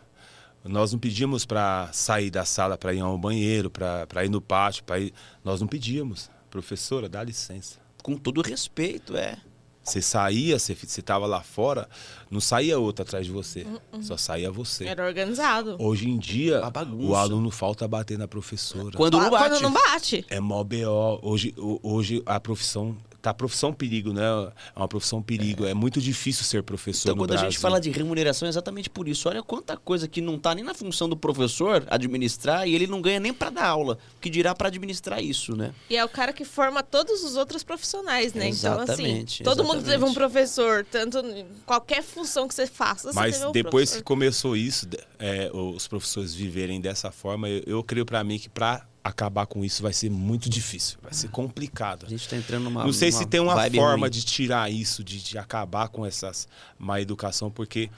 [0.66, 4.84] nós não pedíamos para sair da sala para ir ao banheiro, para ir no pátio,
[4.84, 5.14] para ir.
[5.44, 6.28] Nós não pedíamos.
[6.50, 7.80] Professora, dá licença.
[8.02, 9.38] Com todo respeito, é.
[9.84, 11.90] Você saía, você estava lá fora,
[12.32, 13.68] não saía outro atrás de você.
[14.02, 14.86] Só saía você.
[14.86, 15.76] Era organizado.
[15.78, 16.62] Hoje em dia,
[17.10, 18.96] o aluno falta bater na professora.
[18.96, 19.50] Quando não bate.
[19.50, 20.26] Quando não bate.
[20.30, 21.20] É mó BO.
[21.22, 22.96] Hoje, ho- hoje a profissão.
[23.24, 24.22] Tá a profissão perigo, né?
[24.76, 25.66] É uma profissão perigo.
[25.66, 27.52] É, muito difícil ser professor Então, no quando a Brasil.
[27.52, 29.30] gente fala de remuneração, é exatamente por isso.
[29.30, 33.02] Olha quanta coisa que não tá nem na função do professor administrar e ele não
[33.02, 33.98] ganha nem para dar aula.
[34.18, 35.74] O que dirá para administrar isso, né?
[35.90, 38.50] E é o cara que forma todos os outros profissionais, né?
[38.50, 39.92] Então, Exatamente, assim, todo mundo exatamente.
[40.02, 41.24] teve um professor, tanto
[41.66, 44.04] qualquer função que você faça, você Mas teve um depois que professor.
[44.04, 44.86] começou isso,
[45.18, 49.66] é, os professores viverem dessa forma, eu, eu creio para mim que para acabar com
[49.66, 52.06] isso vai ser muito difícil, vai ser complicado.
[52.06, 52.86] A gente tá entrando numa.
[52.86, 54.10] Não sei numa se tem uma forma ruim.
[54.10, 56.48] de tirar isso, de, de acabar com essas
[56.80, 57.90] má educação, porque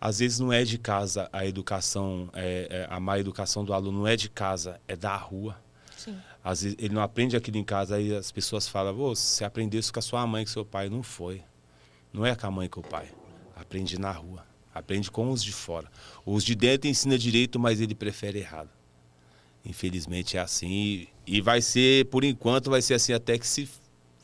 [0.00, 3.98] às vezes não é de casa a educação, é, é, a má educação do aluno
[3.98, 5.60] não é de casa, é da rua.
[5.96, 6.16] Sim.
[6.42, 9.92] Às vezes ele não aprende aquilo em casa, aí as pessoas falam, você aprendeu isso
[9.92, 10.88] com a sua mãe, com seu pai.
[10.88, 11.42] Não foi.
[12.12, 13.08] Não é com a mãe e com o pai.
[13.54, 14.46] Aprende na rua.
[14.72, 15.90] Aprende com os de fora.
[16.24, 18.77] Os de dentro ensina direito, mas ele prefere errado.
[19.64, 21.06] Infelizmente é assim.
[21.26, 23.68] E, vai ser, por enquanto, vai ser assim até que se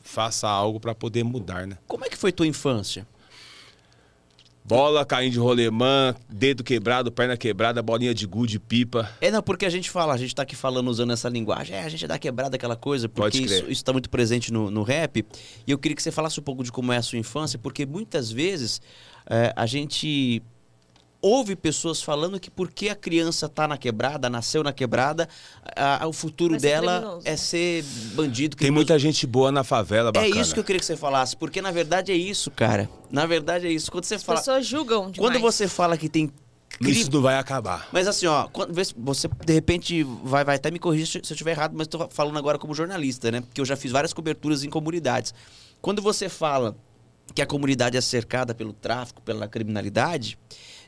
[0.01, 1.77] faça algo para poder mudar, né?
[1.87, 3.07] Como é que foi tua infância?
[4.67, 9.07] Bola caindo de rolemã, dedo quebrado, perna quebrada, bolinha de gude, pipa.
[9.21, 11.83] É, não, porque a gente fala, a gente tá aqui falando usando essa linguagem, é,
[11.83, 15.23] a gente dá quebrada aquela coisa, porque isso, isso tá muito presente no, no rap.
[15.67, 17.85] E eu queria que você falasse um pouco de como é a sua infância, porque
[17.85, 18.81] muitas vezes
[19.29, 20.41] é, a gente
[21.27, 25.27] ouve pessoas falando que porque a criança tá na quebrada, nasceu na quebrada,
[25.75, 27.27] a- a- o futuro dela criminoso.
[27.27, 28.55] é ser bandido.
[28.55, 28.75] Tem criminoso.
[28.75, 30.41] muita gente boa na favela, É bacana.
[30.41, 32.87] isso que eu queria que você falasse, porque na verdade é isso, cara.
[33.09, 33.91] Na verdade é isso.
[33.91, 35.17] Quando você As fala, pessoas julgam demais.
[35.31, 36.29] quando você fala que tem
[36.69, 37.87] crime, Isso não vai acabar.
[37.91, 41.35] mas assim, ó, quando, você de repente vai, vai até me corrigir se se eu
[41.35, 43.41] estiver errado, mas tô falando agora como jornalista, né?
[43.41, 45.33] Porque eu já fiz várias coberturas em comunidades.
[45.81, 46.75] Quando você fala
[47.33, 50.37] que a comunidade é cercada pelo tráfico, pela criminalidade,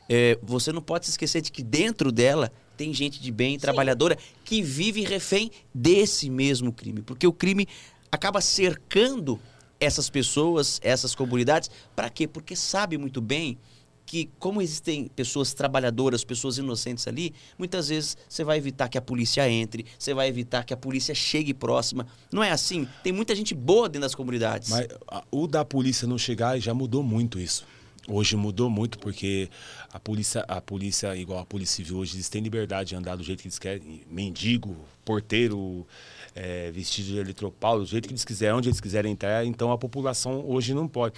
[0.08, 4.16] é, você não pode se esquecer de que dentro dela tem gente de bem, trabalhadora,
[4.44, 7.02] que vive refém desse mesmo crime.
[7.02, 7.66] Porque o crime
[8.10, 9.38] acaba cercando
[9.80, 11.70] essas pessoas, essas comunidades.
[11.94, 12.26] Para quê?
[12.26, 13.58] Porque sabe muito bem
[14.06, 19.02] que, como existem pessoas trabalhadoras, pessoas inocentes ali, muitas vezes você vai evitar que a
[19.02, 22.06] polícia entre, você vai evitar que a polícia chegue próxima.
[22.32, 22.88] Não é assim?
[23.02, 24.70] Tem muita gente boa dentro das comunidades.
[24.70, 24.88] Mas
[25.30, 27.66] o da polícia não chegar já mudou muito isso.
[28.10, 29.50] Hoje mudou muito porque
[29.92, 33.22] a polícia, a polícia, igual a polícia civil, hoje eles têm liberdade de andar do
[33.22, 34.02] jeito que eles querem.
[34.10, 35.86] Mendigo, porteiro,
[36.34, 39.44] é, vestido de eletropaulo, do jeito que eles quiserem, onde eles quiserem entrar.
[39.44, 41.14] Então a população hoje não pode.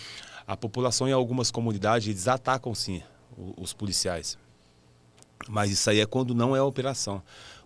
[0.47, 3.01] A população em algumas comunidades, eles atacam sim
[3.57, 4.37] os policiais.
[5.49, 7.23] Mas isso aí é quando não é operação.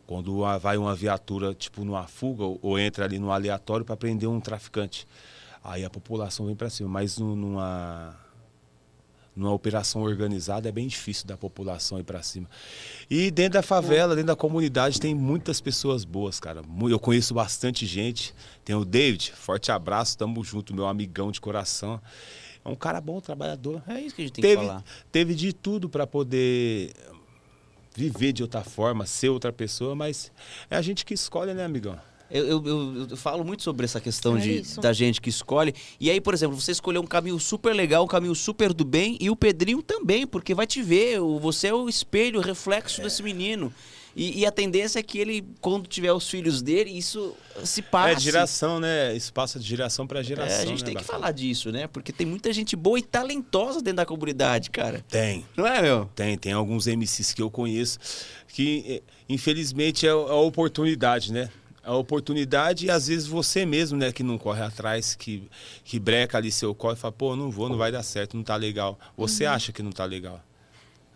[0.06, 4.38] Quando vai uma viatura, tipo, numa fuga, ou, entra ali no aleatório para prender um
[4.38, 5.08] traficante.
[5.62, 6.90] Aí a população vem para cima.
[6.90, 8.14] Mas nu- numa,
[9.34, 12.48] numa operação organizada é bem difícil da população ir para cima.
[13.10, 16.62] E dentro da favela, dentro da comunidade, tem muitas pessoas boas, cara.
[16.88, 18.34] Eu conheço bastante gente.
[18.64, 22.00] Tem o David, forte abraço, tamo junto, meu amigão de coração.
[22.64, 23.82] É um cara bom, trabalhador.
[23.86, 24.84] É isso que a gente tem teve, que falar.
[25.12, 26.92] teve de tudo para poder
[27.94, 30.32] viver de outra forma, ser outra pessoa, mas
[30.70, 31.98] é a gente que escolhe, né, amigão?
[32.30, 34.80] Eu, eu- eu- eu falo muito sobre essa questão É de, isso.
[34.80, 35.74] da gente que escolhe.
[36.00, 39.16] E aí, por exemplo, você escolheu um caminho super legal, um caminho super do bem,
[39.20, 41.20] e o Pedrinho também, porque vai te ver.
[41.40, 43.72] Você é o espelho, o reflexo desse menino.
[44.16, 48.14] E, e a tendência é que ele, quando tiver os filhos dele, isso se passe.
[48.14, 49.12] É geração, né?
[49.16, 50.60] Isso passa de geração para É, geração.
[50.62, 51.88] a gente né, tem que falar disso, né?
[51.88, 55.04] Porque tem muita gente boa e talentosa dentro da comunidade, cara.
[55.08, 55.44] Tem.
[55.56, 56.08] Não é, meu?
[56.14, 57.98] Tem, tem alguns MCs que eu conheço
[58.46, 61.50] que, eh, infelizmente, é a a oportunidade, né?
[61.84, 65.48] A oportunidade e às vezes você mesmo, né, que não corre atrás, que,
[65.84, 68.42] que breca ali seu corre e fala, pô, não vou, não vai dar certo, não
[68.42, 68.98] tá legal.
[69.16, 70.42] Você acha que não tá legal,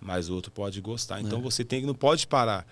[0.00, 1.20] mas o outro pode gostar.
[1.20, 2.66] Então você tem que, não pode parar.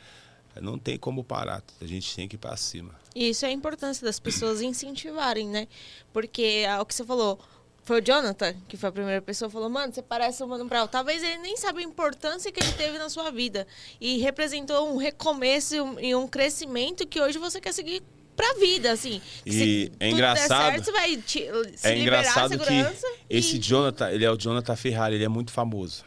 [0.60, 2.94] Não tem como parar, a gente tem que ir pra cima.
[3.14, 5.68] E isso é a importância das pessoas incentivarem, né?
[6.12, 7.38] Porque é o que você falou,
[7.86, 10.88] foi o Jonathan, que foi a primeira pessoa, falou, mano, você parece o Mano Brown.
[10.88, 13.64] Talvez ele nem sabe a importância que ele teve na sua vida.
[14.00, 18.02] E representou um recomeço e um, e crescimento que hoje você quer seguir
[18.34, 19.22] pra vida, assim.
[19.46, 23.06] E se é engraçado- certo, vai te, se é engraçado que segurança.
[23.30, 23.60] esse e...
[23.60, 26.04] Jonathan, ele é o Jonathan Ferrari, ele é muito famoso.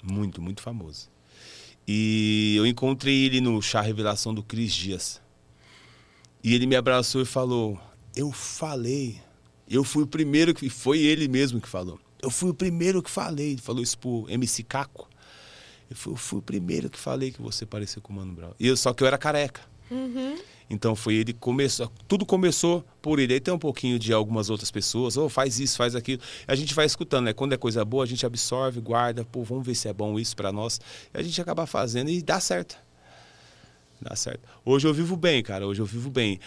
[0.00, 1.10] Muito, muito famoso.
[1.86, 5.20] E eu encontrei ele no chá revelação do Cris Dias.
[6.44, 7.76] E ele me abraçou e falou:
[8.14, 9.20] Eu falei.
[9.72, 10.68] Eu fui o primeiro que.
[10.68, 11.98] Foi ele mesmo que falou.
[12.20, 13.52] Eu fui o primeiro que falei.
[13.52, 15.08] Ele falou isso pro MC Caco.
[15.88, 18.52] Eu fui, eu fui o primeiro que falei que você parecia com o Mano Brown.
[18.60, 19.62] E eu, só que eu era careca.
[20.70, 23.34] Então foi ele que começou, tudo começou por ele.
[23.34, 26.22] Aí tem um pouquinho de algumas outras pessoas, ou faz isso, faz aquilo.
[26.48, 27.34] A gente vai escutando, né?
[27.34, 30.34] Quando é coisa boa, a gente absorve, guarda, pô, vamos ver se é bom isso
[30.34, 30.80] pra nós.
[31.12, 32.76] E a gente acaba fazendo e dá certo.
[34.00, 34.48] Dá certo.
[34.64, 36.40] Hoje eu vivo bem, cara, hoje eu vivo bem.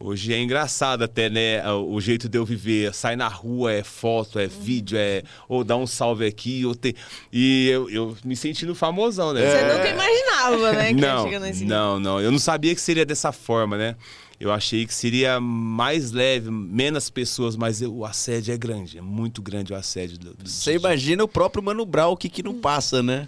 [0.00, 1.60] Hoje é engraçado até, né?
[1.72, 2.94] O jeito de eu viver.
[2.94, 5.24] Sai na rua, é foto, é vídeo, é.
[5.48, 6.94] Ou dá um salve aqui, ou tem.
[7.32, 9.40] E eu, eu me sentindo famosão, né?
[9.40, 9.74] Você É.
[9.74, 10.92] nunca imaginava, né?
[10.92, 11.28] Não,
[11.66, 12.20] não, não.
[12.20, 13.96] Eu não sabia que seria dessa forma, né?
[14.38, 19.00] Eu achei que seria mais leve, menos pessoas, mas eu- o assédio é grande, é
[19.02, 20.16] muito grande o assédio.
[20.16, 23.26] Do, do- Você imagina o próprio Mano Brown, o que que não passa, né?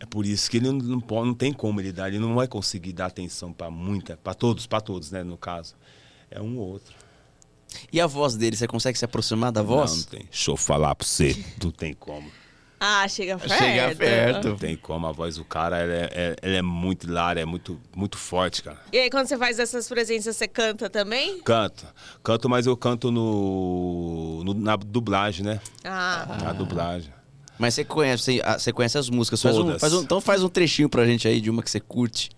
[0.00, 2.34] É por isso que ele não, não, pode- não tem como ele dar, ele não
[2.34, 5.74] vai conseguir dar atenção para muita, para todos, para todos, né, no caso.
[6.30, 6.94] É um ou outro.
[7.92, 9.90] E a voz dele, você consegue se aproximar da voz?
[9.90, 10.22] Não, não tem.
[10.30, 12.30] Deixa eu falar pra você, não tem como.
[12.78, 13.54] Ah, chega perto.
[13.58, 14.48] Chega perto.
[14.50, 17.44] Não tem como, a voz do cara, ela é, é- ela é muito hilária, é
[17.44, 18.78] muito, muito forte, cara.
[18.92, 21.40] E aí, quando você faz essas presenças, você canta também?
[21.40, 21.86] Canto.
[22.22, 25.60] Canto, mas eu canto no, no- na dublagem, né?
[25.84, 27.12] Ah, Na dublagem.
[27.58, 28.22] Mas você conhece,
[28.58, 29.40] você, ah, conhece as músicas.
[29.40, 31.80] Faz um, faz um- então faz um trechinho pra gente aí de uma que você
[31.80, 32.30] curte.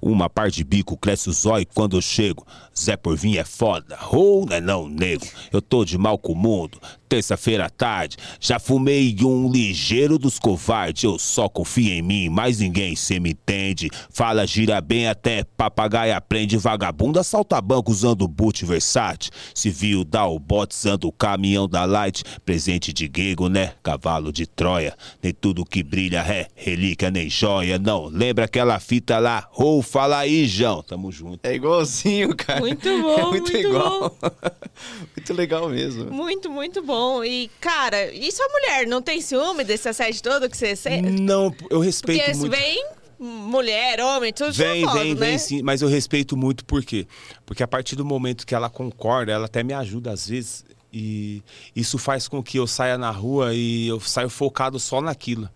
[0.00, 2.46] Uma par de bico cresce o zóio quando eu chego.
[2.78, 3.98] Zé Porvim é foda.
[4.10, 5.26] Ou não é não, nego.
[5.52, 6.80] Eu tô de mal com o mundo.
[7.10, 8.16] Terça-feira à tarde.
[8.38, 11.02] Já fumei um ligeiro dos covardes.
[11.02, 13.90] Eu só confio em mim, mais ninguém cê me entende.
[14.10, 16.56] Fala, gira bem até papagaio aprende.
[16.56, 19.32] Vagabundo assalta banco usando boot versátil.
[19.52, 22.22] Civil dá o bote usando o caminhão da Light.
[22.44, 23.72] Presente de grego, né?
[23.82, 24.94] Cavalo de Troia.
[25.20, 27.76] Nem tudo que brilha é relíquia nem joia.
[27.76, 29.48] Não, lembra aquela fita lá?
[29.56, 30.80] Ou fala aí, João.
[30.84, 31.40] Tamo junto.
[31.44, 32.60] É igualzinho, cara.
[32.60, 34.16] Muito bom, É muito, muito igual.
[35.16, 36.08] muito legal mesmo.
[36.12, 36.99] muito, muito bom.
[37.24, 41.08] E, cara, e sua mulher não tem ciúme desse assédio todo que você sente?
[41.22, 42.50] Não, eu respeito Porque muito.
[42.56, 42.84] vem
[43.18, 45.20] mulher, homem, tudo Vem, foda, vem, né?
[45.26, 47.06] vem sim, mas eu respeito muito por quê?
[47.44, 50.64] Porque a partir do momento que ela concorda, ela até me ajuda às vezes.
[50.92, 51.42] e
[51.76, 55.48] isso faz com que eu saia na rua e eu saio focado só naquilo.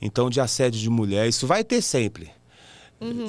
[0.00, 2.30] Então, de assédio de mulher, isso vai ter sempre.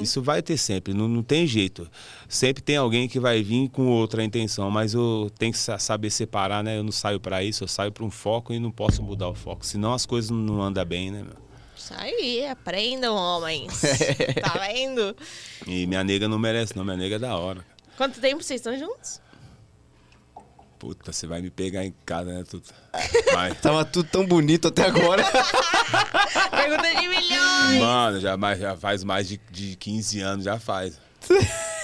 [0.02, 1.88] Isso vai ter sempre, não, não tem jeito.
[2.28, 6.10] Sempre tem alguém que vai vir com outra intenção, mas eu tenho que sa- saber
[6.10, 6.76] separar, né?
[6.78, 9.34] Eu não saio para isso, eu saio para um foco e não posso mudar o
[9.34, 11.36] foco, senão as coisas não andam bem, né, meu?
[11.74, 13.80] Isso aí, aprendam, homens.
[14.40, 15.16] tá vendo?
[15.66, 16.84] E minha nega não merece, não.
[16.84, 17.64] Minha nega é da hora.
[17.96, 19.20] Quanto tempo vocês estão juntos?
[20.82, 22.74] Puta, você vai me pegar em casa, né, Tuta?
[23.32, 23.54] Vai.
[23.54, 25.22] Tava tudo tão bonito até agora.
[26.50, 27.78] Pergunta de milhões.
[27.80, 30.98] Mano, já, mais- já faz mais de, de 15 anos, já faz.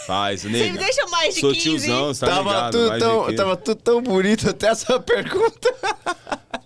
[0.04, 0.72] Faz, Você nega.
[0.72, 1.62] me deixa mais de Sou 15.
[1.62, 2.72] tiozão, você tá tava, ligado?
[2.72, 3.36] tudo tão, 15.
[3.36, 5.74] tava tudo tão bonito até essa pergunta.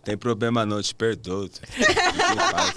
[0.04, 1.48] Tem problema não, te perdoo.
[1.48, 1.60] Tuta.
[1.66, 2.72] O que eu faço?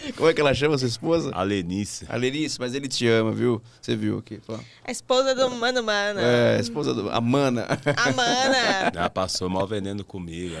[0.16, 1.30] Como é que ela chama sua esposa?
[1.34, 2.06] A Lenice.
[2.08, 3.62] A Lenice, mas ele te ama, viu?
[3.80, 4.40] Você viu aqui.
[4.46, 4.60] Fala.
[4.84, 6.20] A esposa do Mano Mano.
[6.20, 7.10] É, a esposa do.
[7.10, 7.66] A Mana.
[7.96, 8.92] A Mana.
[8.94, 10.54] Ela passou mal veneno comigo.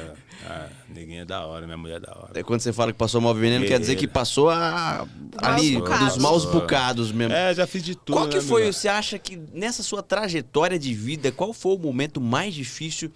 [0.46, 2.30] A, a neguinha é da hora, minha mulher é da hora.
[2.34, 5.06] É, Quando você fala que passou mal veneno, quer dizer que passou a,
[5.38, 6.08] ali, bocados.
[6.08, 7.34] dos maus bocados mesmo.
[7.34, 8.16] É, já fiz de tudo.
[8.16, 8.72] Qual que né, foi, meu?
[8.72, 13.10] você acha que nessa sua trajetória de vida, qual foi o momento mais difícil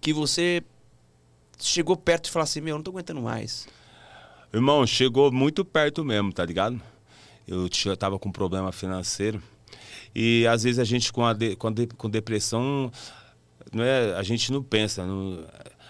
[0.00, 0.62] que você
[1.58, 3.66] chegou perto e falou assim, meu, não tô aguentando mais.
[4.56, 6.80] Irmão, chegou muito perto mesmo, tá ligado?
[7.46, 9.42] Eu tava com problema financeiro.
[10.14, 12.90] E às vezes a gente com, a de- com, a de- com depressão,
[13.72, 15.04] não é, a gente não pensa.
[15.06, 15.44] não-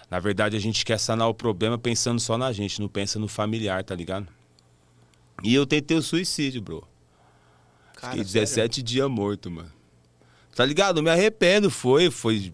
[0.09, 3.27] na verdade, a gente quer sanar o problema pensando só na gente, não pensa no
[3.27, 4.27] familiar, tá ligado?
[5.43, 6.87] E eu tentei o suicídio, bro.
[7.95, 8.47] Cara, Fiquei sério?
[8.47, 9.71] 17 dias morto, mano.
[10.55, 10.97] Tá ligado?
[10.99, 12.53] Eu me arrependo, foi, foi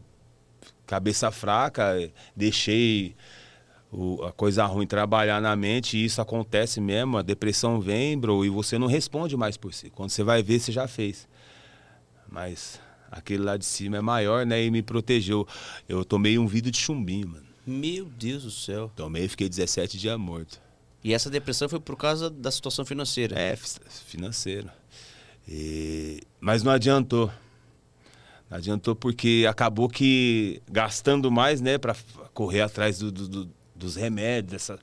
[0.85, 1.95] cabeça fraca,
[2.35, 3.15] deixei
[3.93, 8.43] o- a coisa ruim trabalhar na mente e isso acontece mesmo, a depressão vem, bro,
[8.43, 9.89] e você não responde mais por si.
[9.89, 11.27] Quando você vai ver, você já fez.
[12.27, 12.79] Mas
[13.11, 15.47] aquele lá de cima é maior, né, e me protegeu.
[15.87, 17.45] Eu tomei um vidro de chumbinho, mano.
[17.65, 18.91] Meu Deus do céu.
[18.95, 20.59] Tomei e fiquei 17 dias morto.
[21.03, 23.37] E essa depressão foi por causa da situação financeira.
[23.39, 24.69] É, fi- financeiro.
[25.47, 27.31] E- Mas não adiantou.
[28.49, 31.95] Não adiantou porque acabou que gastando mais, né, para
[32.33, 33.49] correr atrás do- do- do-
[33.83, 34.79] dos remédios, essa...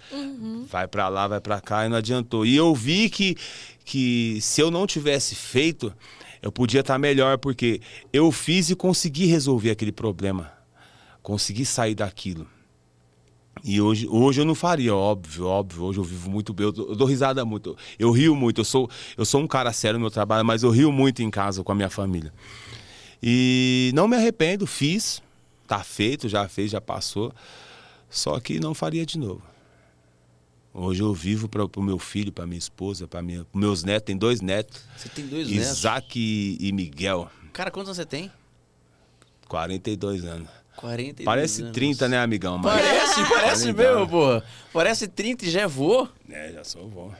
[0.67, 2.47] vai para lá, vai para cá e não adiantou.
[2.47, 3.37] E eu vi que,
[3.85, 5.93] que se eu não tivesse feito,
[6.43, 7.81] eu podia estar melhor porque
[8.13, 10.53] eu fiz e consegui resolver aquele problema.
[11.23, 12.47] Consegui sair daquilo.
[13.63, 15.85] E hoje, hoje eu não faria, óbvio, óbvio.
[15.85, 17.77] Hoje eu vivo muito bem, eu dou, eu dou risada muito.
[17.99, 20.71] Eu rio muito, eu sou, eu sou um cara sério no meu trabalho, mas eu
[20.71, 22.33] rio muito em casa com a minha família.
[23.23, 25.23] E não me arrependo, fiz,
[25.67, 27.33] tá feito, já fez, já passou.
[28.11, 29.43] Só que não faria de novo.
[30.75, 34.17] Hoje eu vivo para o meu filho, para minha esposa, para minha, meus netos, tem
[34.17, 35.79] dois netos, Você tem dois netos.
[35.79, 38.31] Isaac e, e Miguel, Cara, quantos anos você tem?
[39.49, 40.49] 42 anos.
[40.77, 41.73] 42 Parece anos.
[41.75, 42.57] 30, né, amigão?
[42.59, 44.45] Mas- Parece, parece mesmo, porra.
[44.73, 46.07] Parece 30 e já é vô.
[46.29, 47.13] É, já sou bom.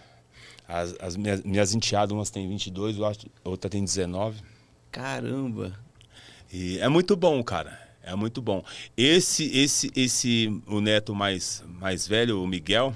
[0.69, 4.41] As, as minhas, minhas enteadas, umas tem 22, eu acho, outra tem 19.
[4.93, 5.77] Caramba.
[6.53, 7.80] E é muito bom, cara.
[8.03, 8.65] É muito bom.
[8.97, 12.95] Esse, esse, esse, o neto mais, mais velho, o Miguel,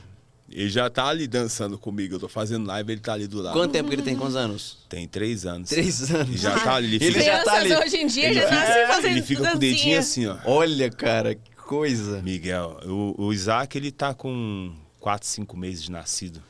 [0.50, 2.14] ele já tá ali dançando comigo.
[2.14, 3.52] Eu tô fazendo live, ele tá ali do lado.
[3.52, 4.16] Quanto tempo que ele tem?
[4.16, 4.78] Quantos anos?
[4.88, 5.68] Tem três anos.
[5.68, 6.28] Três anos.
[6.28, 6.96] Ele já tá ali.
[6.96, 7.74] Ele Ele fica, já tá ali.
[7.76, 9.98] Hoje em dia ele já fica- nascem fazendo ele fica com o dedinho dancinha.
[10.00, 10.50] assim, ó.
[10.50, 12.22] Olha, cara, que coisa.
[12.22, 16.42] Miguel, o, o Isaac, ele tá com 4, 5 meses de nascido.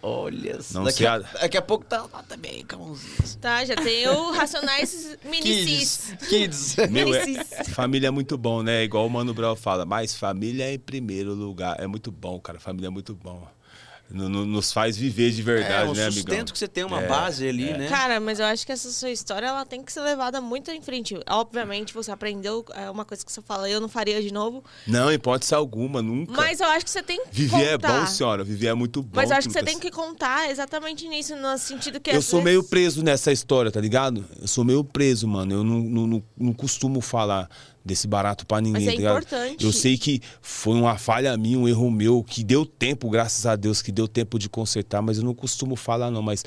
[0.00, 3.16] Olha, Não daqui, a, daqui a pouco tá lá também, mãozinha.
[3.40, 6.14] Tá, já tem o Racionais Minicis.
[6.28, 6.74] Kids.
[6.74, 6.76] Kids.
[6.90, 7.24] Meu, é,
[7.64, 8.84] família é muito bom, né?
[8.84, 11.80] Igual o Mano Brown fala, mas família é em primeiro lugar.
[11.80, 12.60] É muito bom, cara.
[12.60, 13.44] Família é muito bom.
[14.10, 16.44] No- no- nos faz viver de É, verdade, um né, sustento amigão?
[16.46, 17.88] que você tem uma É, base ali, né?
[17.88, 20.80] Cara, mas eu acho que essa sua história ela tem que ser levada muito em
[20.80, 21.14] frente.
[21.28, 24.64] Obviamente, você aprendeu, é uma coisa que você fala, eu não faria de novo.
[24.86, 26.32] Não, hipótese alguma, nunca.
[26.32, 28.00] Mas eu acho que você tem que Viver é contar.
[28.00, 28.42] bom, senhora.
[28.44, 29.10] Viver é muito bom.
[29.12, 32.38] Mas eu acho que você tem que contar exatamente nisso, no sentido que Eu sou
[32.40, 34.24] vezes- meio preso nessa história, tá ligado?
[34.40, 35.52] Eu sou meio preso, mano.
[35.52, 37.46] Eu não, não, não, não costumo falar
[37.88, 39.18] desse barato pra ninguém, Mas é tá ligado?
[39.18, 39.64] importante.
[39.64, 43.56] Eu sei que foi uma falha minha, um erro meu, que deu tempo, graças a
[43.56, 46.22] Deus, que deu tempo de consertar, mas eu não costumo falar, não.
[46.22, 46.44] Mas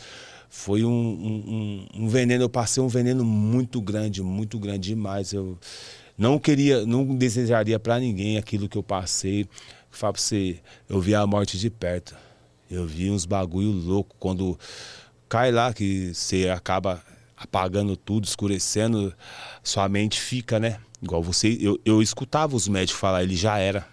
[0.49, 5.33] foi um, um, um- um veneno, eu passei um veneno muito grande, muito grande demais.
[5.33, 5.57] Eu
[6.17, 9.47] não queria, não desejaria pra ninguém aquilo que eu passei.
[9.89, 12.15] Fala pra você, eu vi a morte de perto.
[12.69, 14.57] Eu vi uns bagulho louco quando
[15.27, 17.01] cai lá que você acaba
[17.35, 19.13] apagando tudo, escurecendo,
[19.63, 20.77] sua mente fica, né?
[21.01, 23.87] Igual você, eu, eu escutava os médicos falar, ele já era.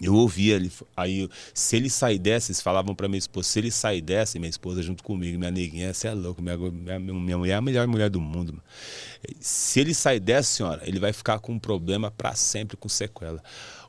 [0.00, 3.70] Eu ouvia ele, aí se ele sair dessa, eles falavam pra minha esposa, se ele
[3.70, 7.52] sair dessa, minha esposa junto comigo, minha neguinha, você é louco, minha, minha, minha mulher
[7.52, 8.60] é a melhor mulher do mundo.
[9.38, 13.40] Se ele sair dessa, senhora, ele vai ficar com um problema para sempre, com sequela.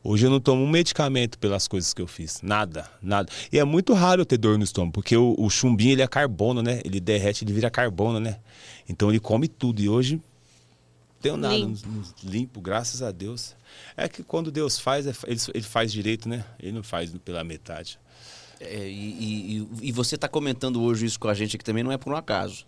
[0.04, 3.32] Hoje eu não tomo um medicamento pelas coisas que eu fiz, nada, nada.
[3.52, 6.08] E é muito raro eu ter dor no estômago, porque o, o chumbinho ele é
[6.08, 6.80] carbono, né?
[6.86, 8.38] Ele derrete, ele vira carbono, né?
[8.88, 9.82] Então ele come tudo.
[9.82, 10.22] E hoje
[11.26, 12.04] tenho nada, limpo.
[12.24, 13.56] limpo, graças a Deus.
[13.98, 16.46] É que quando Deus faz, é ele, ele faz direito, né?
[16.60, 18.00] Ele não faz pela metade.
[18.60, 21.92] É, e, e, e, você está comentando hoje isso com a gente aqui também não
[21.92, 22.64] é por um acaso.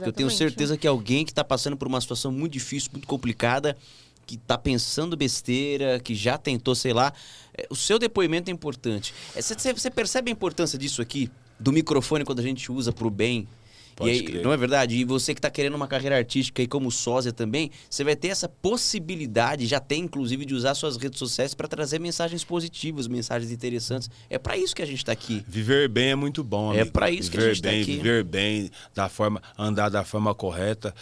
[0.00, 3.76] Eu tenho certeza que alguém que está passando por uma situação muito difícil, muito complicada,
[4.24, 7.12] que está pensando besteira, que já tentou, sei lá,
[7.52, 9.12] é, o seu depoimento é importante.
[9.34, 13.06] Você, é, você percebe a importância disso aqui, do microfone quando a gente usa para
[13.06, 13.48] o bem,
[13.96, 14.42] Pode e aí, crer.
[14.42, 14.96] não é verdade?
[14.96, 18.28] E você que está querendo uma carreira artística e como sósia também, você vai ter
[18.28, 23.50] essa possibilidade, já tem inclusive, de usar suas redes sociais para trazer mensagens positivas, mensagens
[23.50, 24.10] interessantes.
[24.28, 25.44] É para isso que a gente está aqui.
[25.46, 26.88] Viver bem é muito bom, é amigo.
[26.88, 27.96] É para isso viver que a gente está aqui.
[27.96, 30.94] Viver bem, da forma, andar da forma correta.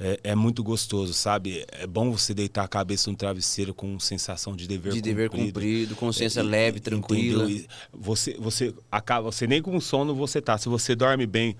[0.00, 1.66] É, é, muito gostoso, sabe?
[1.72, 5.16] É bom você deitar a cabeça no travesseiro com sensação de dever de cumprido.
[5.16, 7.48] dever cumprido, consciência é, leve, tranquila.
[7.92, 10.56] Você, você acaba, você nem com sono você tá.
[10.56, 11.56] Se você dorme bem,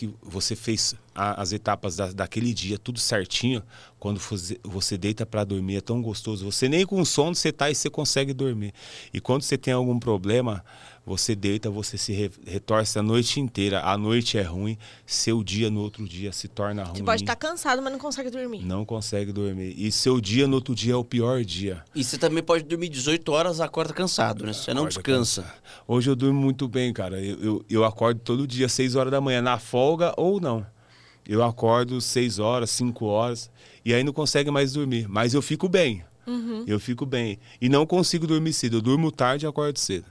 [0.00, 3.62] que você fez a, as etapas da, daquele dia tudo certinho,
[3.98, 4.18] quando
[4.64, 6.50] você, deita para dormir é tão gostoso.
[6.50, 8.72] Você nem com sono você tá e você consegue dormir.
[9.12, 10.64] E quando você tem algum problema,
[11.10, 13.82] você deita, você se re, retorce a noite inteira.
[13.82, 16.98] A noite é ruim, seu dia no outro dia se torna ruim.
[16.98, 18.64] Você pode estar cansado, mas não consegue dormir.
[18.64, 19.74] Não consegue dormir.
[19.76, 21.82] E seu dia no outro dia é o pior dia.
[21.96, 24.52] E você também pode dormir 18 horas, acorda cansado, né?
[24.52, 25.42] Você não descansa.
[25.42, 25.62] Cansado.
[25.88, 27.20] Hoje eu durmo muito bem, cara.
[27.20, 30.64] Eu, eu, eu acordo todo dia, 6 horas da manhã, na folga ou não.
[31.26, 33.50] Eu acordo 6 horas, 5 horas,
[33.84, 35.08] e aí não consegue mais dormir.
[35.08, 36.04] Mas eu fico bem.
[36.24, 36.62] Uhum.
[36.68, 37.40] Eu fico bem.
[37.60, 38.76] E não consigo dormir cedo.
[38.76, 40.06] Eu durmo tarde e acordo cedo.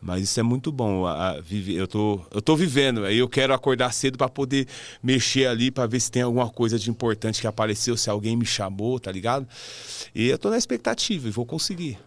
[0.00, 1.06] Mas isso é muito bom.
[1.06, 3.04] A, a, vive, eu, tô, eu tô vivendo.
[3.04, 4.66] Aí eu quero acordar cedo para poder
[5.02, 8.46] mexer ali, para ver se tem alguma coisa de importante que apareceu, se alguém me
[8.46, 9.46] chamou, tá ligado?
[10.14, 11.98] E eu tô na expectativa e vou conseguir.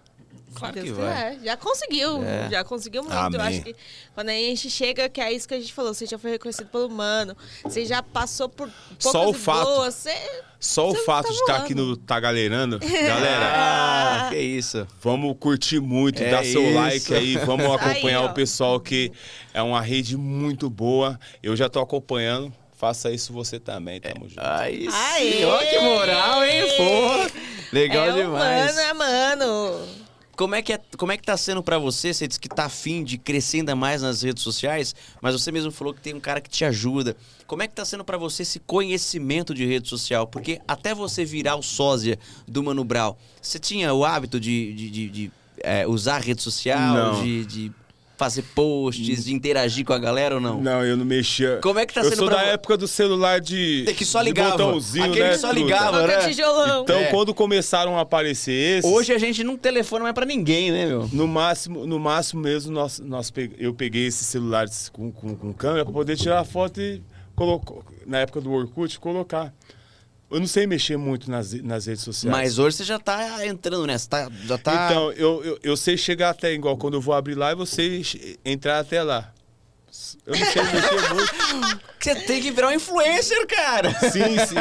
[0.53, 1.35] Claro Deus que vai.
[1.35, 2.49] É, já conseguiu, é.
[2.49, 3.15] já conseguiu muito.
[3.15, 3.39] Amém.
[3.39, 3.75] Eu acho que
[4.13, 6.67] quando a gente chega, que é isso que a gente falou, você já foi reconhecido
[6.67, 10.13] pelo humano, você já passou por Só o fato, boas, você,
[10.59, 13.45] Só o fato tá de estar aqui no Tá Galerando, galera.
[13.53, 14.87] Ah, que isso.
[15.01, 16.75] Vamos curtir muito, é dar seu isso.
[16.75, 19.11] like aí, vamos acompanhar aí, o pessoal que
[19.53, 21.19] é uma rede muito boa.
[21.41, 22.53] Eu já tô acompanhando.
[22.81, 24.41] Faça isso você também, tamo junto.
[24.41, 27.39] Aí sim, ó que moral, hein, pô.
[27.71, 28.75] Legal é demais.
[28.75, 30.00] Mano, é mano.
[30.41, 32.11] Como é que, é, como é que tá sendo para você?
[32.11, 35.71] Você disse que tá afim de crescer ainda mais nas redes sociais, mas você mesmo
[35.71, 37.15] falou que tem um cara que te ajuda.
[37.45, 40.25] Como é que tá sendo para você esse conhecimento de rede social?
[40.25, 42.17] Porque até você virar o sósia
[42.47, 47.21] do Mano Brown, você tinha o hábito de, de, de, de é, usar rede social,
[47.21, 47.71] de, de
[48.21, 50.61] fazer posts, de interagir com a galera ou não?
[50.61, 51.57] Não, eu não mexia.
[51.59, 52.35] Como é que tá sendo Eu sou pra...
[52.35, 53.81] da época do celular de.
[53.83, 54.51] Tem que só ligava.
[54.51, 55.29] botãozinho, Aquele né?
[55.31, 56.17] que só ligava, né?
[56.27, 56.83] Tijolão.
[56.83, 57.05] Então, é.
[57.05, 58.91] quando começaram a aparecer esses.
[58.91, 61.09] Hoje a gente não telefona mais pra ninguém, né, meu?
[61.11, 63.51] No máximo, no máximo mesmo, nós, nós pe...
[63.57, 67.01] eu peguei esses celulares com, com, com câmera pra poder tirar a foto e
[67.35, 67.73] colocar.
[68.05, 69.51] Na época do Orkut, colocar.
[70.31, 72.31] Eu não sei mexer muito nas, nas redes sociais.
[72.31, 74.87] Mas hoje você já tá entrando nessa, tá, já tá...
[74.89, 78.37] Então, eu, eu, eu sei chegar até, igual quando eu vou abrir live, eu sei
[78.45, 79.33] entrar até lá.
[80.25, 81.81] Eu não sei mexer muito.
[81.99, 83.91] Você tem que virar um influencer, cara.
[84.09, 84.55] Sim, sim.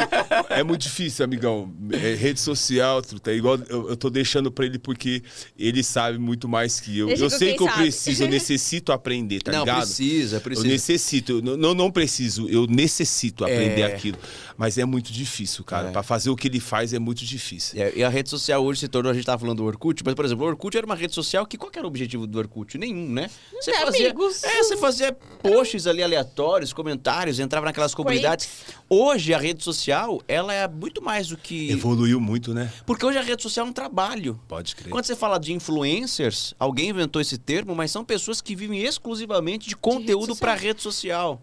[0.49, 1.73] É muito difícil, amigão.
[1.91, 5.23] É, rede social, tá igual eu, eu tô deixando pra ele porque
[5.57, 7.07] ele sabe muito mais que eu.
[7.07, 7.83] Deixa eu sei que eu sabe.
[7.83, 9.79] preciso, eu necessito aprender, tá não, ligado?
[9.79, 10.67] Precisa, precisa.
[10.67, 11.31] Eu necessito.
[11.31, 13.85] Eu não, não preciso, eu necessito aprender é...
[13.85, 14.17] aquilo.
[14.57, 15.89] Mas é muito difícil, cara.
[15.89, 15.91] É.
[15.91, 17.81] Pra fazer o que ele faz é muito difícil.
[17.81, 20.13] É, e a rede social hoje se tornou, a gente tava falando do Orkut, mas,
[20.13, 22.37] por exemplo, o Orkut era uma rede social que qual que era o objetivo do
[22.37, 22.77] Orkut?
[22.77, 23.29] Nenhum, né?
[23.53, 24.43] Você fazia, amigos.
[24.43, 28.47] É, você fazia posts ali aleatórios, comentários, entrava naquelas comunidades.
[28.89, 31.71] Hoje a rede social, ela é muito mais do que.
[31.71, 32.71] Evoluiu muito, né?
[32.85, 34.39] Porque hoje a rede social é um trabalho.
[34.47, 34.89] Pode crer.
[34.89, 39.67] Quando você fala de influencers, alguém inventou esse termo, mas são pessoas que vivem exclusivamente
[39.67, 41.41] de conteúdo para rede social.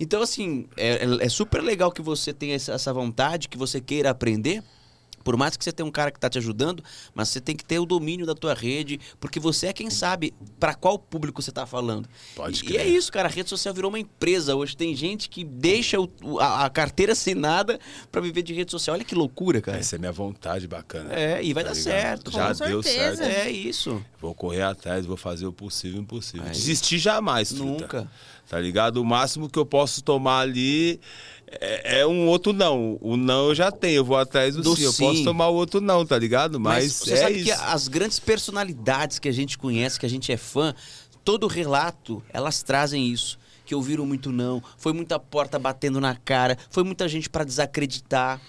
[0.00, 4.10] Então, assim, é, é, é, super legal que você tenha essa vontade, que você queira
[4.10, 4.62] aprender.
[5.28, 6.82] Por mais que você tenha um cara que está te ajudando,
[7.14, 10.32] mas você tem que ter o domínio da tua rede, porque você é quem sabe
[10.58, 12.08] para qual público você está falando.
[12.34, 13.28] Pode e, e é isso, cara.
[13.28, 14.56] A rede social virou uma empresa.
[14.56, 17.78] Hoje tem gente que deixa o, a, a, carteira assinada
[18.10, 18.94] para viver de rede social.
[18.94, 19.76] Olha que loucura, cara.
[19.76, 21.12] Essa é minha vontade bacana.
[21.12, 21.92] É, e vai tá dar ligado?
[21.92, 22.30] certo.
[22.30, 23.24] Já Com deu certeza.
[23.24, 23.46] certo.
[23.46, 24.02] É isso.
[24.18, 26.46] Vou correr atrás, vou fazer o possível e impossível.
[26.46, 26.52] Aí.
[26.52, 27.52] Desistir jamais.
[27.52, 28.10] Nunca.
[28.48, 28.96] Tá ligado?
[28.96, 30.98] O máximo que eu posso tomar ali
[31.60, 32.98] É, é um outro não.
[33.00, 34.82] O não eu já tenho, eu vou atrás do, Do sim.
[34.82, 35.04] Eu sim.
[35.04, 36.60] posso tomar o outro não, tá ligado?
[36.60, 37.44] Mas, você é sabe isso.
[37.44, 40.74] que as grandes personalidades que a gente conhece, que a gente é fã,
[41.24, 43.38] todo relato, elas trazem isso.
[43.64, 48.40] Que ouviram muito não, foi muita porta batendo na cara, foi muita gente pra desacreditar.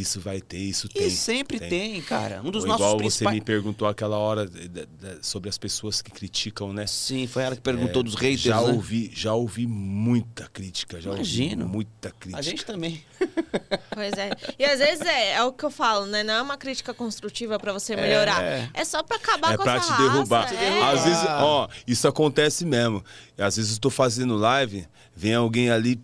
[0.00, 1.10] Isso vai ter, isso E tem.
[1.10, 2.00] sempre tem.
[2.02, 2.40] cara.
[2.44, 3.34] Um dos Ou nossos igual você principais.
[3.34, 6.86] me perguntou aquela hora de- de- de- sobre as pessoas que criticam, né?
[6.86, 8.72] Sim, foi ela que perguntou dos haters, já né?
[8.72, 11.62] ouvi, já ouvi muita crítica, já Imagino.
[11.62, 12.38] ouvi muita crítica.
[12.38, 13.02] A gente também.
[13.90, 14.30] Pois é.
[14.58, 16.22] E às vezes é, é o que eu falo, né?
[16.22, 18.42] Não é uma crítica construtiva pra você melhorar.
[18.74, 20.02] É, só pra acabar é com pra essa te raça.
[20.12, 20.52] derrubar.
[20.52, 20.82] é.
[20.82, 23.02] Às vezes, ó, isso acontece mesmo.
[23.38, 25.98] Às vezes eu tô fazendo live, vem alguém ali,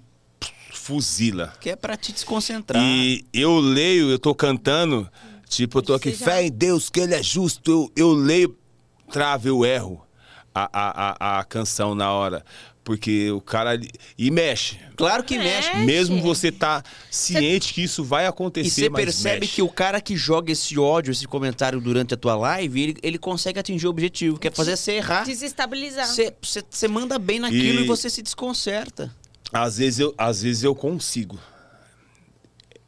[0.83, 1.53] fuzila.
[1.61, 2.83] Que é pra te desconcentrar.
[2.83, 5.09] E eu leio, eu tô cantando,
[5.49, 7.71] tipo, eu tô aqui, já- fé em Deus, que ele é justo.
[7.71, 8.57] Eu, eu leio,
[9.11, 10.05] trave, eu erro
[10.55, 12.45] a, a, a, a canção na hora.
[12.85, 13.81] Porque o cara.
[14.19, 14.77] E mexe.
[14.97, 15.73] Claro que mexe.
[15.77, 19.55] Mesmo você tá ciente que isso vai acontecer, E você percebe mexe.
[19.55, 23.19] que o cara que joga esse ódio, esse comentário durante a tua live, ele, ele
[23.19, 25.23] consegue atingir o objetivo, que é fazer você errar.
[25.25, 26.09] Desestabilizar.
[26.09, 27.85] Você, você, você manda bem naquilo e...
[27.85, 29.15] E- você se desconcerta.
[29.53, 31.39] Às vezes eu, às vezes eu consigo.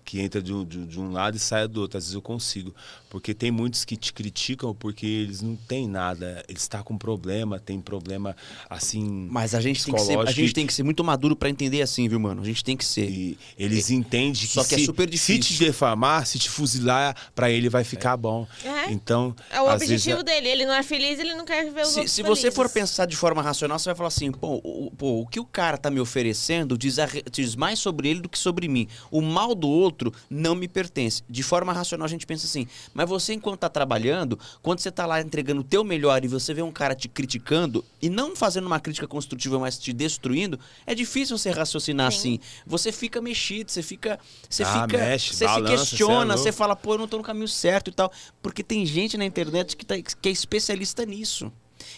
[0.04, 1.98] Que entra de um, de, de um lado e sai do outro.
[1.98, 2.74] Às vezes eu consigo.
[3.14, 6.44] Porque tem muitos que te criticam porque eles não têm nada.
[6.48, 8.34] Eles estão com problema, tem problema
[8.68, 9.28] assim.
[9.30, 11.48] Mas a gente tem que ser, a gente e- tem que ser muito maduro pra
[11.48, 12.42] entender assim, viu, mano?
[12.42, 13.08] A gente tem que ser.
[13.08, 15.56] E eles entendem que, Só que é se, super se difícil.
[15.58, 18.48] te defamar, se te fuzilar, pra ele vai ficar bom.
[18.64, 18.90] É.
[18.90, 20.48] Então, É o às vezes, objetivo dele.
[20.48, 22.90] Ele não é feliz, ele não quer ver os Se, outros se você for felizes.
[22.90, 25.78] pensar de forma racional, você vai falar assim, pô o, pô, o que o cara
[25.78, 28.88] tá me oferecendo diz, a- diz mais sobre ele do que sobre mim.
[29.08, 31.22] O mal do outro não me pertence.
[31.30, 35.06] De forma racional, a gente pensa assim, mas você, enquanto tá trabalhando, quando você tá
[35.06, 38.66] lá entregando o teu melhor e você vê um cara te criticando, e não fazendo
[38.66, 42.18] uma crítica construtiva, mas te destruindo, é difícil você raciocinar Sim.
[42.18, 42.40] assim.
[42.66, 44.18] Você fica mexido, você fica.
[44.48, 44.98] Você Ah, fica.
[44.98, 46.58] mexe, você balança, se é questiona, você louco.
[46.58, 48.10] fala, pô, eu não tô no caminho certo e tal.
[48.42, 51.52] Porque tem gente na internet que, tá, que é especialista nisso.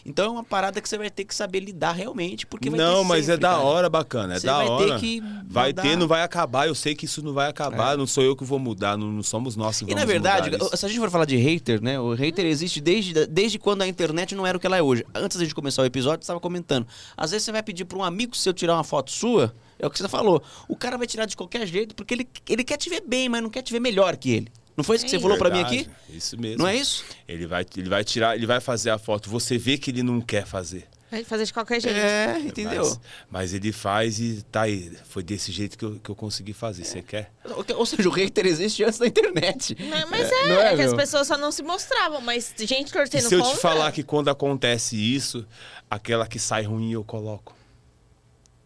[0.06, 3.02] Então é uma parada que você vai ter que saber lidar realmente, porque vai não,
[3.02, 3.62] ter mas é sempre, da cara.
[3.62, 4.34] hora, bacana.
[4.34, 4.98] É Você da vai ter hora.
[5.00, 6.68] que Vai ter, não vai acabar.
[6.68, 7.96] Eu sei que isso não vai acabar.
[7.98, 8.96] Não sou eu que vou mudar.
[8.96, 11.36] Não, não somos nós que E vamos na verdade, se a gente for falar de
[11.36, 11.98] hater, né?
[11.98, 15.04] O hater existe desde, desde quando a internet não era o que ela é hoje.
[15.14, 16.86] Antes da gente começar o episódio, você estava comentando.
[17.16, 19.90] Às vezes você vai pedir para um amigo seu tirar uma foto sua, é o
[19.90, 20.42] que você falou.
[20.68, 23.42] O cara vai tirar de qualquer jeito, porque ele, ele quer te ver bem, mas
[23.42, 24.52] não quer te ver melhor que ele.
[24.76, 25.88] Não foi isso que você É falou para mim aqui?
[26.10, 26.58] Isso mesmo.
[26.58, 27.04] Não é isso?
[27.26, 29.30] Ele vai, ele vai tirar, ele vai fazer a foto.
[29.30, 30.86] Você vê que ele não quer fazer.
[31.10, 31.96] Vai fazer de qualquer jeito.
[31.96, 32.82] É, entendeu?
[32.82, 33.00] Mas,
[33.30, 34.92] mas ele faz e tá aí.
[35.04, 36.84] Foi desse jeito que eu, que eu consegui fazer.
[36.84, 37.32] Você quer?
[37.76, 39.76] Ou seja, o hater existe antes da internet.
[39.78, 40.96] Não, mas é, não é, é que as meu?
[40.96, 43.60] pessoas só não se mostravam, mas gente torcendo se eu te contra...
[43.60, 45.46] falar que quando acontece isso,
[45.88, 47.54] aquela que sai ruim eu coloco.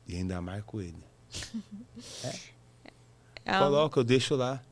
[0.09, 1.05] E ainda marco ele.
[3.43, 4.63] É um- Coloco, eu deixo lá.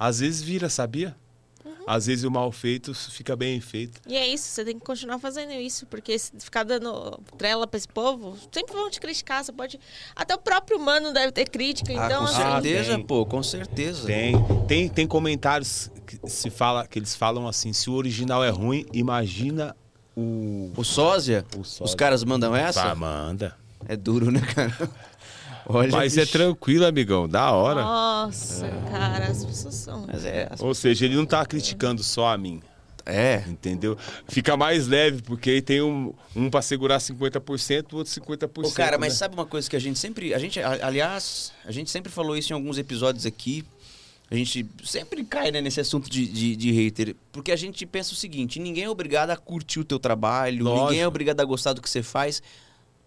[0.00, 1.14] Às vezes vira, sabia?
[1.62, 1.72] Uhum.
[1.86, 4.00] Às vezes o mal feito fica bem feito.
[4.06, 7.76] E é isso, você tem que continuar fazendo isso, porque se ficar dando trela pra
[7.76, 9.78] esse povo, sempre vão te criticar, você pode...
[10.16, 12.36] Até o próprio humano deve ter crítica, Ah, então com assim...
[12.62, 13.04] Certeza, tem.
[13.06, 14.06] pô, com certeza.
[14.06, 14.34] Tem,
[14.66, 18.86] tem, tem comentários que se fala que eles falam assim, se o original é ruim,
[18.94, 19.76] imagina
[20.16, 21.84] o O sósia, O sósia.
[21.84, 22.82] os caras mandam essa?
[22.82, 23.54] Tá, manda.
[23.88, 24.90] É duro, né, cara?
[25.72, 26.32] Olha, Mas é bicho.
[26.32, 27.82] tranquilo, amigão, da hora.
[27.82, 30.06] Nossa, cara, as pessoas são...
[30.06, 32.60] Mas é, Ou seja, ele não tá criticando só a mim,
[33.06, 33.44] é.
[33.48, 33.96] entendeu?
[34.28, 38.66] Fica mais leve, porque aí tem um, um pra segurar 50%, o outro 50%.
[38.66, 39.18] Ô, cara, mas né?
[39.18, 40.34] sabe uma coisa que a gente sempre.
[40.34, 43.64] A gente, aliás, a gente sempre falou isso em alguns episódios aqui.
[44.30, 47.16] A gente sempre cai né, nesse assunto de, de, de hater.
[47.32, 50.86] Porque a gente pensa o seguinte: ninguém é obrigado a curtir o teu trabalho, Lógico.
[50.86, 52.40] ninguém é obrigado a gostar do que você faz.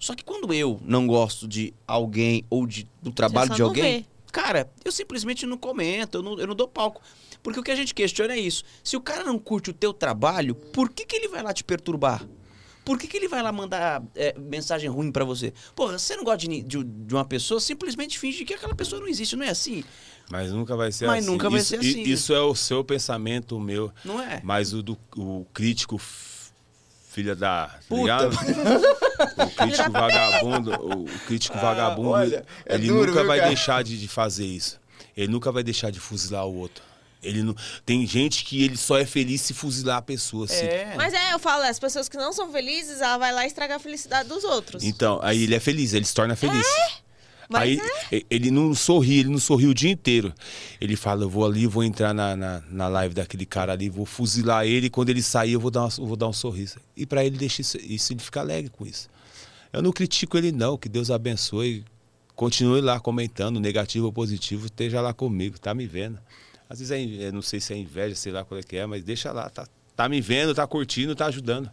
[0.03, 4.05] Só que quando eu não gosto de alguém ou de, do trabalho de alguém, vê.
[4.33, 7.01] cara, eu simplesmente não comento, eu não, eu não dou palco.
[7.41, 8.65] Porque o que a gente questiona é isso.
[8.83, 11.63] Se o cara não curte o teu trabalho, por que, que ele vai lá te
[11.63, 12.27] perturbar?
[12.83, 15.53] Por que, que ele vai lá mandar é, mensagem ruim pra você?
[15.73, 19.07] Porra, você não gosta de, de, de uma pessoa, simplesmente finge que aquela pessoa não
[19.07, 19.85] existe, não é assim?
[20.29, 21.31] Mas nunca vai ser Mas assim.
[21.31, 22.01] nunca vai isso, ser assim.
[22.01, 23.89] Isso é o seu pensamento, o meu.
[24.03, 24.41] Não é?
[24.43, 25.97] Mas o do o crítico
[27.13, 27.67] filha da.
[27.67, 28.29] tá Puta.
[29.45, 33.49] O crítico vagabundo, o, crítico vagabundo, olha, é ele duro, nunca viu, vai cara?
[33.49, 34.79] deixar de, de fazer isso.
[35.15, 36.83] Ele nunca vai deixar de fuzilar o outro.
[37.21, 37.55] Ele não,
[37.85, 40.47] tem gente que ele só é feliz se fuzilar a pessoa.
[40.47, 40.93] se- É.
[40.97, 43.79] Mas é, eu falo, as pessoas que não são felizes, ela vai lá estragar a
[43.79, 44.83] felicidade dos outros.
[44.83, 46.65] Então, aí ele é feliz, ele se torna feliz.
[47.49, 47.79] Mas aí
[48.11, 50.33] e- ele não sorri, ele não sorri o dia inteiro.
[50.79, 54.05] Ele fala, eu vou ali, vou entrar na, na, na live daquele cara ali, vou
[54.05, 56.77] fuzilar ele, e quando ele sair eu vou dar, uma- vou dar um sorriso.
[56.95, 59.09] E pra ele deixa isso, isso, ele fica alegre com isso.
[59.71, 61.83] Eu não critico ele não, que Deus abençoe.
[62.35, 66.17] continue lá comentando, negativo ou positivo, esteja lá comigo, tá me vendo.
[66.67, 68.85] Às vezes, é, é, não sei se é inveja, sei lá qual é que é,
[68.87, 71.69] mas deixa lá, tá, tá me vendo, tá curtindo, tá ajudando.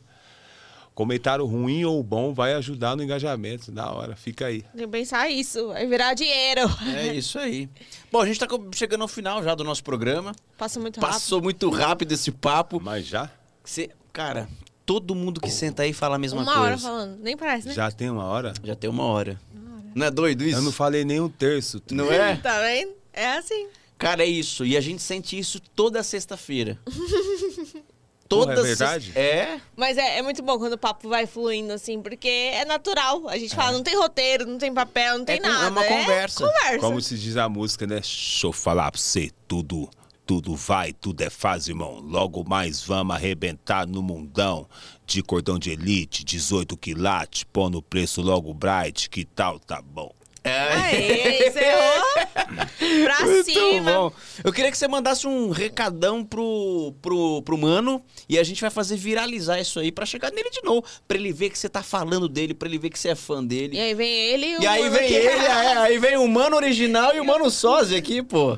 [0.95, 4.62] Comentário ruim ou bom vai ajudar no engajamento, da hora, fica aí.
[4.62, 6.62] Tem que pensar isso, vai virar dinheiro.
[6.95, 7.68] É isso aí.
[8.12, 10.32] Bom, a gente tá co- chegando ao final já do nosso programa.
[10.59, 11.12] Passa muito rápido.
[11.14, 12.78] Passou muito rápido esse papo.
[12.82, 13.30] Mas já?
[13.64, 14.47] Cê- cara,
[14.84, 16.61] todo mundo que senta aí fala a mesma Uma coisa.
[16.66, 17.74] hora falando, nem parece, né?
[17.74, 18.53] Já tem uma hora?
[18.62, 19.41] Já tem uma hora.
[19.95, 20.59] Não é doido isso?
[20.59, 21.80] Eu não falei nem um terço.
[21.80, 22.36] tu- Não é?
[22.36, 22.93] Tá vendo?
[23.12, 23.68] É assim.
[23.97, 24.64] Cara, é isso.
[24.64, 26.78] E a gente sente isso toda sexta-feira.
[28.39, 29.12] Porra, é verdade?
[29.14, 29.61] É.
[29.76, 33.28] Mas é, é muito bom quando o papo vai fluindo, assim, porque é natural.
[33.28, 35.70] A gente fala, não tem roteiro, não tem papel, não tem É com- é nada.
[35.70, 36.47] uma conversa.
[36.47, 36.78] conversa.
[36.78, 37.97] Como se diz a música, né?
[37.97, 39.89] Deixa eu falar pra você, tudo,
[40.26, 41.99] tudo vai, tudo é fácil, irmão.
[42.01, 44.66] Logo mais vamos arrebentar no mundão.
[45.07, 50.12] De cordão de elite, 18 quilates, pôr no preço logo bright, que tal, tá bom.
[50.43, 53.05] Aê, encerrou.
[53.05, 53.93] pra Muito cima.
[53.93, 54.12] bom.
[54.43, 58.70] Eu queria que você mandasse um recadão pro, pro, pro mano e a gente vai
[58.70, 60.82] fazer viralizar isso aí pra chegar nele de novo.
[61.07, 63.45] Pra ele ver que você tá falando dele, pra ele ver que você é fã
[63.45, 63.76] dele.
[63.76, 65.14] E aí vem ele e o E aí mano vem aqui.
[65.14, 68.57] ele, é, aí vem o mano original e o mano sósia aqui, pô.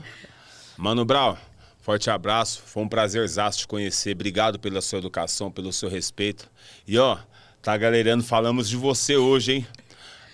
[0.76, 1.36] Mano Brau,
[1.80, 2.62] forte abraço.
[2.64, 4.12] Foi um prazerzaço te conhecer.
[4.14, 6.48] Obrigado pela sua educação, pelo seu respeito.
[6.86, 7.18] E ó,
[7.60, 9.66] tá galerando, falamos de você hoje, hein?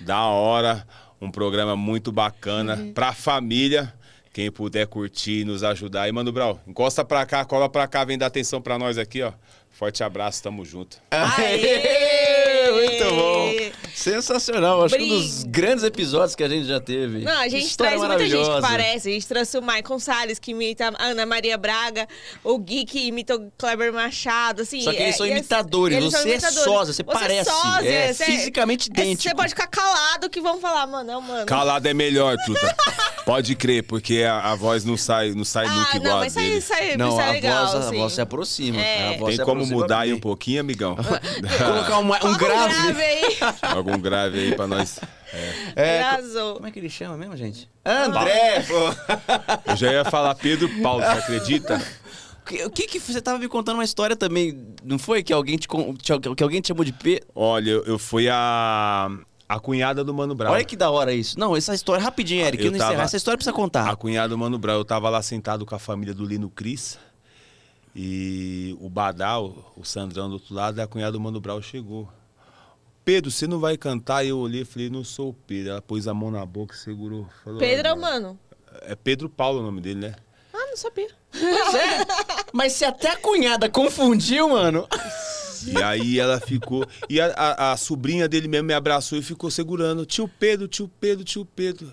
[0.00, 0.86] Da hora,
[1.20, 3.92] um programa muito bacana pra família.
[4.32, 6.02] Quem puder curtir e nos ajudar.
[6.02, 9.22] aí, Mano Brau, encosta pra cá, cola pra cá, vem dar atenção pra nós aqui,
[9.22, 9.32] ó.
[9.70, 10.98] Forte abraço, tamo junto.
[11.10, 12.28] Aê!
[12.72, 13.50] Muito bom.
[13.94, 14.84] Sensacional.
[14.84, 17.18] Acho que um dos grandes episódios que a gente já teve.
[17.24, 19.08] Não, a gente História traz muita gente que parece.
[19.08, 22.06] A gente trouxe o Maicon Salles, que imita a Ana Maria Braga,
[22.44, 24.80] o Gui, que imita o Kleber Machado, assim.
[24.82, 26.64] Só que eles é- são imitadores, eles são você é imitadores.
[26.64, 27.50] sósia, você parece,
[27.84, 29.22] é você- fisicamente é- idêntico.
[29.28, 31.46] Você pode ficar calado que vão falar, mano, é o mano.
[31.46, 32.76] Calado é melhor, truta.
[33.28, 36.20] Pode crer, porque a, a voz não sai, não sai nunca ah, igual não, a
[36.20, 36.60] mas sai, dele.
[36.62, 37.98] sai, Não, sai a, legal, voz, a assim.
[37.98, 38.80] voz se aproxima.
[38.80, 39.08] É.
[39.08, 40.96] A voz Tem se como aproxima mudar aí um pouquinho, amigão?
[40.96, 42.26] Colocar um Coloca
[42.66, 43.02] grave.
[43.02, 43.36] aí.
[43.62, 44.98] Algum grave aí pra nós.
[45.76, 46.54] É, Arrasou.
[46.54, 47.68] como é que ele chama mesmo, gente?
[47.84, 49.70] André, pô.
[49.70, 51.80] Eu já ia falar Pedro Paulo, você acredita?
[52.64, 55.22] O que, que você tava me contando uma história também, não foi?
[55.22, 57.20] Que alguém te, que alguém te chamou de P?
[57.34, 59.10] Olha, eu, eu fui a,
[59.46, 60.52] a cunhada do Mano Brown.
[60.52, 61.38] Olha que da hora isso.
[61.38, 63.04] Não, essa história, rapidinho, Eric, Eu eu não tava- encerrar.
[63.04, 63.90] Essa história precisa contar.
[63.90, 64.76] A cunhada do Mano Brown.
[64.78, 66.98] Eu tava lá sentado com a família do Lino Cris.
[67.94, 72.08] E o Badal, o Sandrão do outro lado, e a cunhada do Mano Brown chegou.
[73.08, 74.22] Pedro, você não vai cantar?
[74.22, 75.70] E eu olhei e falei, não sou o Pedro.
[75.72, 77.26] Ela pôs a mão na boca e segurou.
[77.42, 78.38] Falou, Pedro é "Ah, o mano.
[78.82, 80.14] É Pedro Paulo o nome dele, né?
[80.52, 81.08] Ah, não sabia.
[81.32, 82.06] Pois é.
[82.52, 84.86] Mas se até a cunhada confundiu, mano.
[85.66, 86.84] E aí ela ficou.
[87.08, 90.04] E a, a- a sobrinha dele mesmo me abraçou e ficou segurando.
[90.04, 91.90] Tio Pedro, tio Pedro, tio Pedro.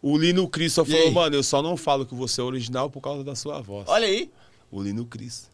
[0.00, 1.12] O Lino Cris só E falou, aí?
[1.12, 3.86] mano, eu só não falo que você é original por causa da sua voz.
[3.86, 4.30] Olha aí.
[4.70, 5.50] O Lino Cris.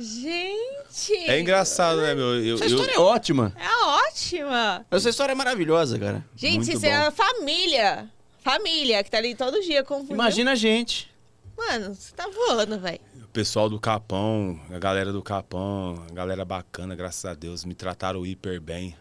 [0.00, 1.14] Gente.
[1.28, 2.42] É engraçado, né, meu?
[2.44, 3.52] Eu, Essa eu- história é ótima.
[3.56, 4.86] É ótima.
[4.90, 6.24] Essa história é maravilhosa, cara.
[6.34, 6.86] Gente, Muito isso bom.
[6.86, 8.08] é a família.
[8.42, 10.14] Família, que tá ali todo dia confundindo.
[10.14, 11.10] Imagina a gente.
[11.56, 13.00] Mano, você tá voando, velho.
[13.22, 17.74] o pessoal do Capão, a galera do Capão, a galera bacana, graças a Deus, me
[17.74, 18.96] trataram hiper bem.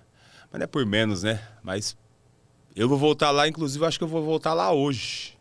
[0.52, 1.42] Mas não é por menos, né?
[1.64, 1.96] Mas
[2.76, 5.38] eu vou voltar lá, inclusive, acho que eu vou voltar lá hoje.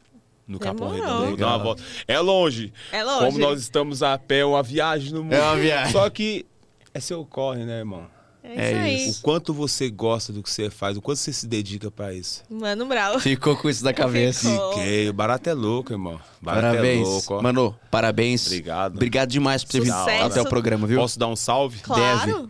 [0.48, 1.20] No Capão Demorou.
[1.20, 1.36] Redondo.
[1.36, 1.82] Dar uma volta.
[2.08, 2.72] É longe.
[2.90, 3.24] É longe.
[3.26, 5.34] Como nós estamos a pé, é uma viagem no mundo.
[5.34, 5.92] É uma viagem.
[5.92, 6.46] Só que
[6.94, 8.06] é seu corre, né, irmão?
[8.42, 9.20] É, É isso isso.
[9.20, 12.42] O quanto você gosta do que você faz, o quanto você se dedica pra isso.
[12.48, 13.20] Mano Brau.
[13.20, 14.48] Ficou com isso da cabeça.
[14.50, 14.72] Ficou.
[14.72, 15.10] Fiquei.
[15.10, 16.18] O barato é louco, irmão.
[16.40, 17.06] Barato Parabéns.
[17.06, 17.42] é louco, ó.
[17.42, 18.46] Mano, parabéns.
[18.46, 18.94] Obrigado.
[18.94, 20.98] Obrigado demais por ter vindo até o programa, viu?
[20.98, 21.80] Posso dar um salve?
[21.80, 22.48] Claro.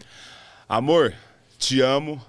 [0.68, 1.14] Amor,
[1.58, 2.22] te amo.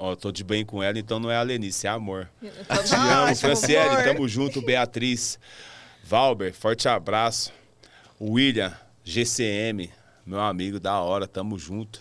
[0.00, 2.30] Ó, tô de bem com ela, então não é a Lenice, é amor.
[2.40, 4.04] Então, Te tá amo, Franciele, amor.
[4.04, 5.40] tamo junto, Beatriz.
[6.04, 7.52] Valber, forte abraço.
[8.20, 8.72] William,
[9.02, 9.90] GCM,
[10.24, 12.00] meu amigo, da hora, tamo junto.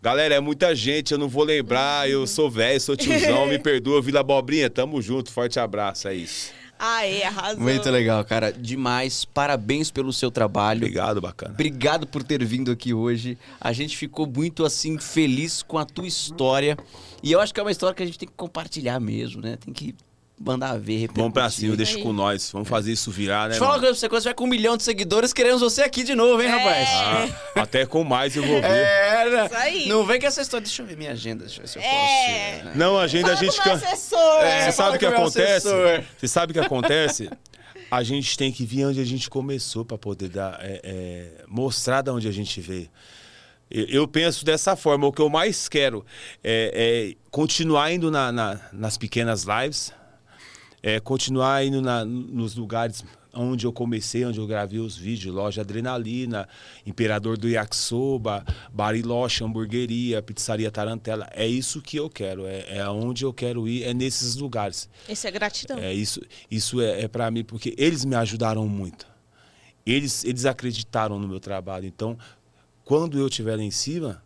[0.00, 4.00] Galera, é muita gente, eu não vou lembrar, eu sou velho, sou tiozão, me perdoa,
[4.00, 6.52] Vila Abobrinha, tamo junto, forte abraço, é isso.
[6.84, 7.60] Aê, arrasou.
[7.62, 8.52] Muito legal, cara.
[8.52, 9.24] Demais.
[9.24, 10.78] Parabéns pelo seu trabalho.
[10.78, 11.54] Obrigado, bacana.
[11.54, 13.38] Obrigado por ter vindo aqui hoje.
[13.60, 16.76] A gente ficou muito assim feliz com a tua história.
[17.22, 19.56] E eu acho que é uma história que a gente tem que compartilhar mesmo, né?
[19.64, 19.94] Tem que
[20.44, 21.22] mandar ver, repercutir.
[21.22, 22.02] Vamos pra cima, deixa Aí.
[22.02, 23.86] com nós, vamos fazer isso virar, né, Deixa eu falar uma mano?
[23.86, 26.14] coisa pra você, quando você vai com um milhão de seguidores, queremos você aqui de
[26.14, 26.88] novo, hein, rapaz?
[26.90, 28.66] Ah, até com mais eu vou ver.
[28.68, 29.46] É, né?
[29.46, 29.88] Isso aí.
[29.88, 30.64] Não vem com essa história.
[30.64, 31.94] Deixa eu ver minha agenda, deixa eu ver se eu posso.
[31.94, 32.62] É.
[32.64, 32.72] né?
[32.74, 33.56] Não, a agenda a Fala gente...
[33.62, 34.42] com o meu can- assessor.
[34.44, 35.68] É, Você fala sabe o que acontece?
[35.68, 36.04] assessor.
[36.18, 37.30] Você sabe o que acontece?
[37.90, 42.00] A gente tem que vir onde a gente começou para poder dar, é, é, mostrar
[42.02, 42.88] de onde a gente veio.
[43.70, 45.06] Eu, eu penso dessa forma.
[45.06, 46.04] O que eu mais quero
[46.42, 49.92] é, é continuar indo na- na- nas pequenas lives,
[50.82, 53.04] é, continuar indo na- nos lugares
[53.34, 56.46] onde eu comecei, onde eu gravei os vídeos, loja Adrenalina,
[56.84, 61.26] Imperador do Yakisoba, Bariloche, Hamburgueria, Pizzaria Tarantela.
[61.32, 64.86] É isso que eu quero, é, é onde eu quero ir, é nesses lugares.
[65.08, 65.78] Esse é gratidão.
[65.78, 66.20] É isso,
[66.50, 69.06] isso é, é para mim porque eles me ajudaram muito.
[69.86, 71.86] Eles, eles acreditaram no meu trabalho.
[71.86, 72.18] Então,
[72.84, 74.22] quando eu estiver lá em cima,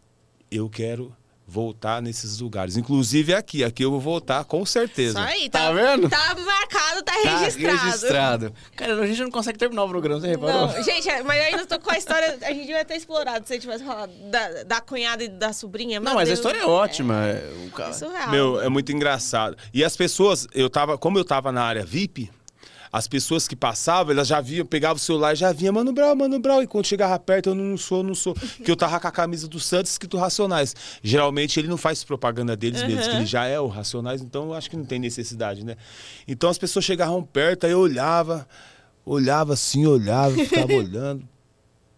[0.50, 1.14] eu quero
[1.46, 2.76] voltar nesses lugares.
[2.76, 5.20] Inclusive aqui, aqui eu vou voltar com Isso certeza.
[5.22, 6.08] aí, Tá tá, vendo?
[6.08, 7.78] Tá marcado, tá Tá registrado.
[7.84, 8.54] registrado.
[8.74, 10.66] Cara, a gente não consegue terminar o programa, você reparou?
[10.66, 12.36] Não, gente, mas eu ainda tô com a história.
[12.42, 15.52] A gente devia ter explorado se a gente tivesse falado da, da cunhada e da
[15.52, 16.00] sobrinha.
[16.00, 16.38] Não, mas a Deus.
[16.38, 17.24] história é ótima.
[17.26, 18.30] É, o cara- É surreal.
[18.30, 19.56] Meu, é muito engraçado.
[19.72, 22.28] E as pessoas, eu tava, como eu tava na área VIP,
[22.96, 26.16] as pessoas que passavam, elas já viam, pegavam o celular e já vinha, Mano Brau,
[26.16, 26.62] Mano Brau.
[26.62, 28.34] E quando chegava perto, eu não sou, não sou.
[28.64, 30.74] Que eu tava com a camisa do Santos escrito Racionais.
[31.02, 34.54] Geralmente ele não faz propaganda deles mesmos, que ele já é o Racionais, então eu
[34.54, 35.76] acho que não tem necessidade, né?
[36.26, 38.48] Então as pessoas chegavam perto, aí eu olhava,
[39.04, 41.28] olhava assim, olhava, ficava olhando.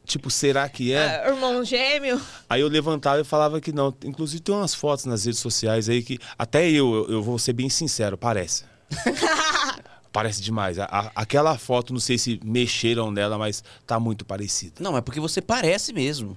[0.04, 1.22] Tipo, será que é?
[1.22, 2.20] Ah, irmão gêmeo.
[2.50, 3.94] Aí eu levantava e falava que não.
[4.04, 7.68] Inclusive tem umas fotos nas redes sociais aí que até eu, eu vou ser bem
[7.68, 8.64] sincero, parece.
[10.18, 10.78] parece demais.
[10.78, 14.74] A- a- aquela foto, não sei se mexeram nela, mas tá muito parecida.
[14.80, 16.36] Não, é porque você parece mesmo.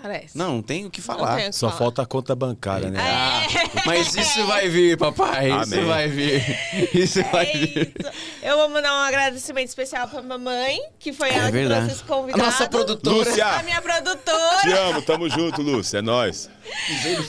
[0.00, 0.36] Parece.
[0.36, 1.34] Não, não tem o que falar.
[1.34, 1.78] o que Só falar.
[1.78, 3.00] falta a conta bancária, né?
[3.00, 3.42] Ah,
[3.86, 5.46] mas isso vai vir, papai.
[5.50, 5.84] Isso Amém.
[5.86, 6.42] vai vir.
[6.94, 7.94] Isso vai vir.
[8.42, 11.86] Eu vou mandar um agradecimento especial pra mamãe, que foi ela É que verdade.
[11.86, 12.44] trouxe esse A convidado.
[12.44, 13.16] nossa produtora.
[13.16, 13.46] Lúcia!
[13.46, 14.80] A minha Te produtora.
[14.90, 15.98] amo, tamo junto, Lúcia.
[15.98, 16.50] É nóis.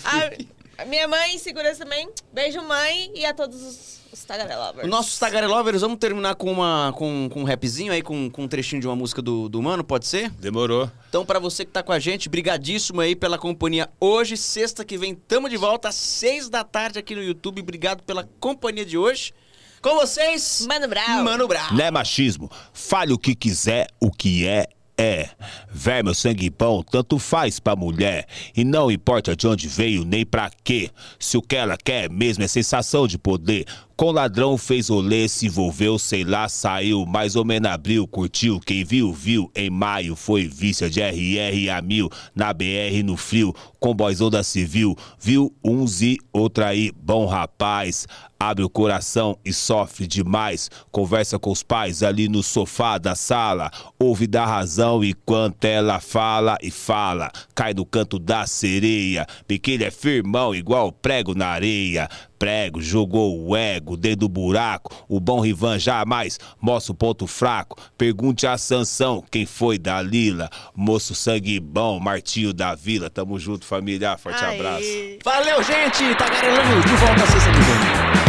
[0.03, 2.09] A, a minha mãe, segurança também.
[2.33, 3.11] Beijo, mãe.
[3.15, 4.85] E a todos os, os tagarelovers.
[4.85, 8.47] O nosso Tagarelovers, vamos terminar com, uma, com, com um rapzinho aí, com, com um
[8.47, 10.29] trechinho de uma música do, do Mano, pode ser?
[10.31, 10.89] Demorou.
[11.09, 14.37] Então, pra você que tá com a gente, brigadíssimo aí pela companhia hoje.
[14.37, 17.61] Sexta que vem, tamo de volta às seis da tarde aqui no YouTube.
[17.61, 19.33] Obrigado pela companhia de hoje.
[19.81, 21.23] Com vocês, Mano Brau.
[21.23, 21.73] Mano Brau.
[21.73, 22.49] Não é machismo.
[22.73, 25.29] Fale o que quiser, o que é, é.
[25.69, 28.27] Verme ou sangue bom, tanto faz pra mulher.
[28.55, 30.89] E não importa de onde veio, nem pra quê.
[31.19, 33.65] Se o que ela quer mesmo é sensação de poder.
[33.97, 37.03] Com ladrão fez olê, se envolveu, sei lá, saiu.
[37.03, 38.59] Mais ou menos abril, curtiu.
[38.59, 39.49] Quem viu, viu.
[39.55, 42.07] Em maio foi vícia de RR a mil.
[42.35, 44.95] Na BR no frio, com boizão da civil.
[45.19, 48.05] Viu uns e outra aí, bom rapaz.
[48.39, 50.69] Abre o coração e sofre demais.
[50.91, 53.71] Conversa com os pais ali no sofá da sala.
[53.97, 57.31] Ouve da razão enquanto ela fala e fala.
[57.55, 59.25] Cai no canto da sereia.
[59.47, 62.07] Biquíni é firmão, igual prego na areia.
[62.37, 65.05] Prego, jogou o ego dentro do buraco.
[65.07, 67.77] O bom Rivan jamais mostra o ponto fraco.
[67.97, 70.49] Pergunte a Sansão quem foi Dalila.
[70.75, 73.09] Moço sangue bom, Martinho da Vila.
[73.09, 74.17] Tamo junto, família.
[74.17, 74.55] Forte Aê.
[74.55, 74.87] abraço.
[75.23, 76.15] Valeu, gente.
[76.15, 78.26] Tagarelando de volta à sexta que vem.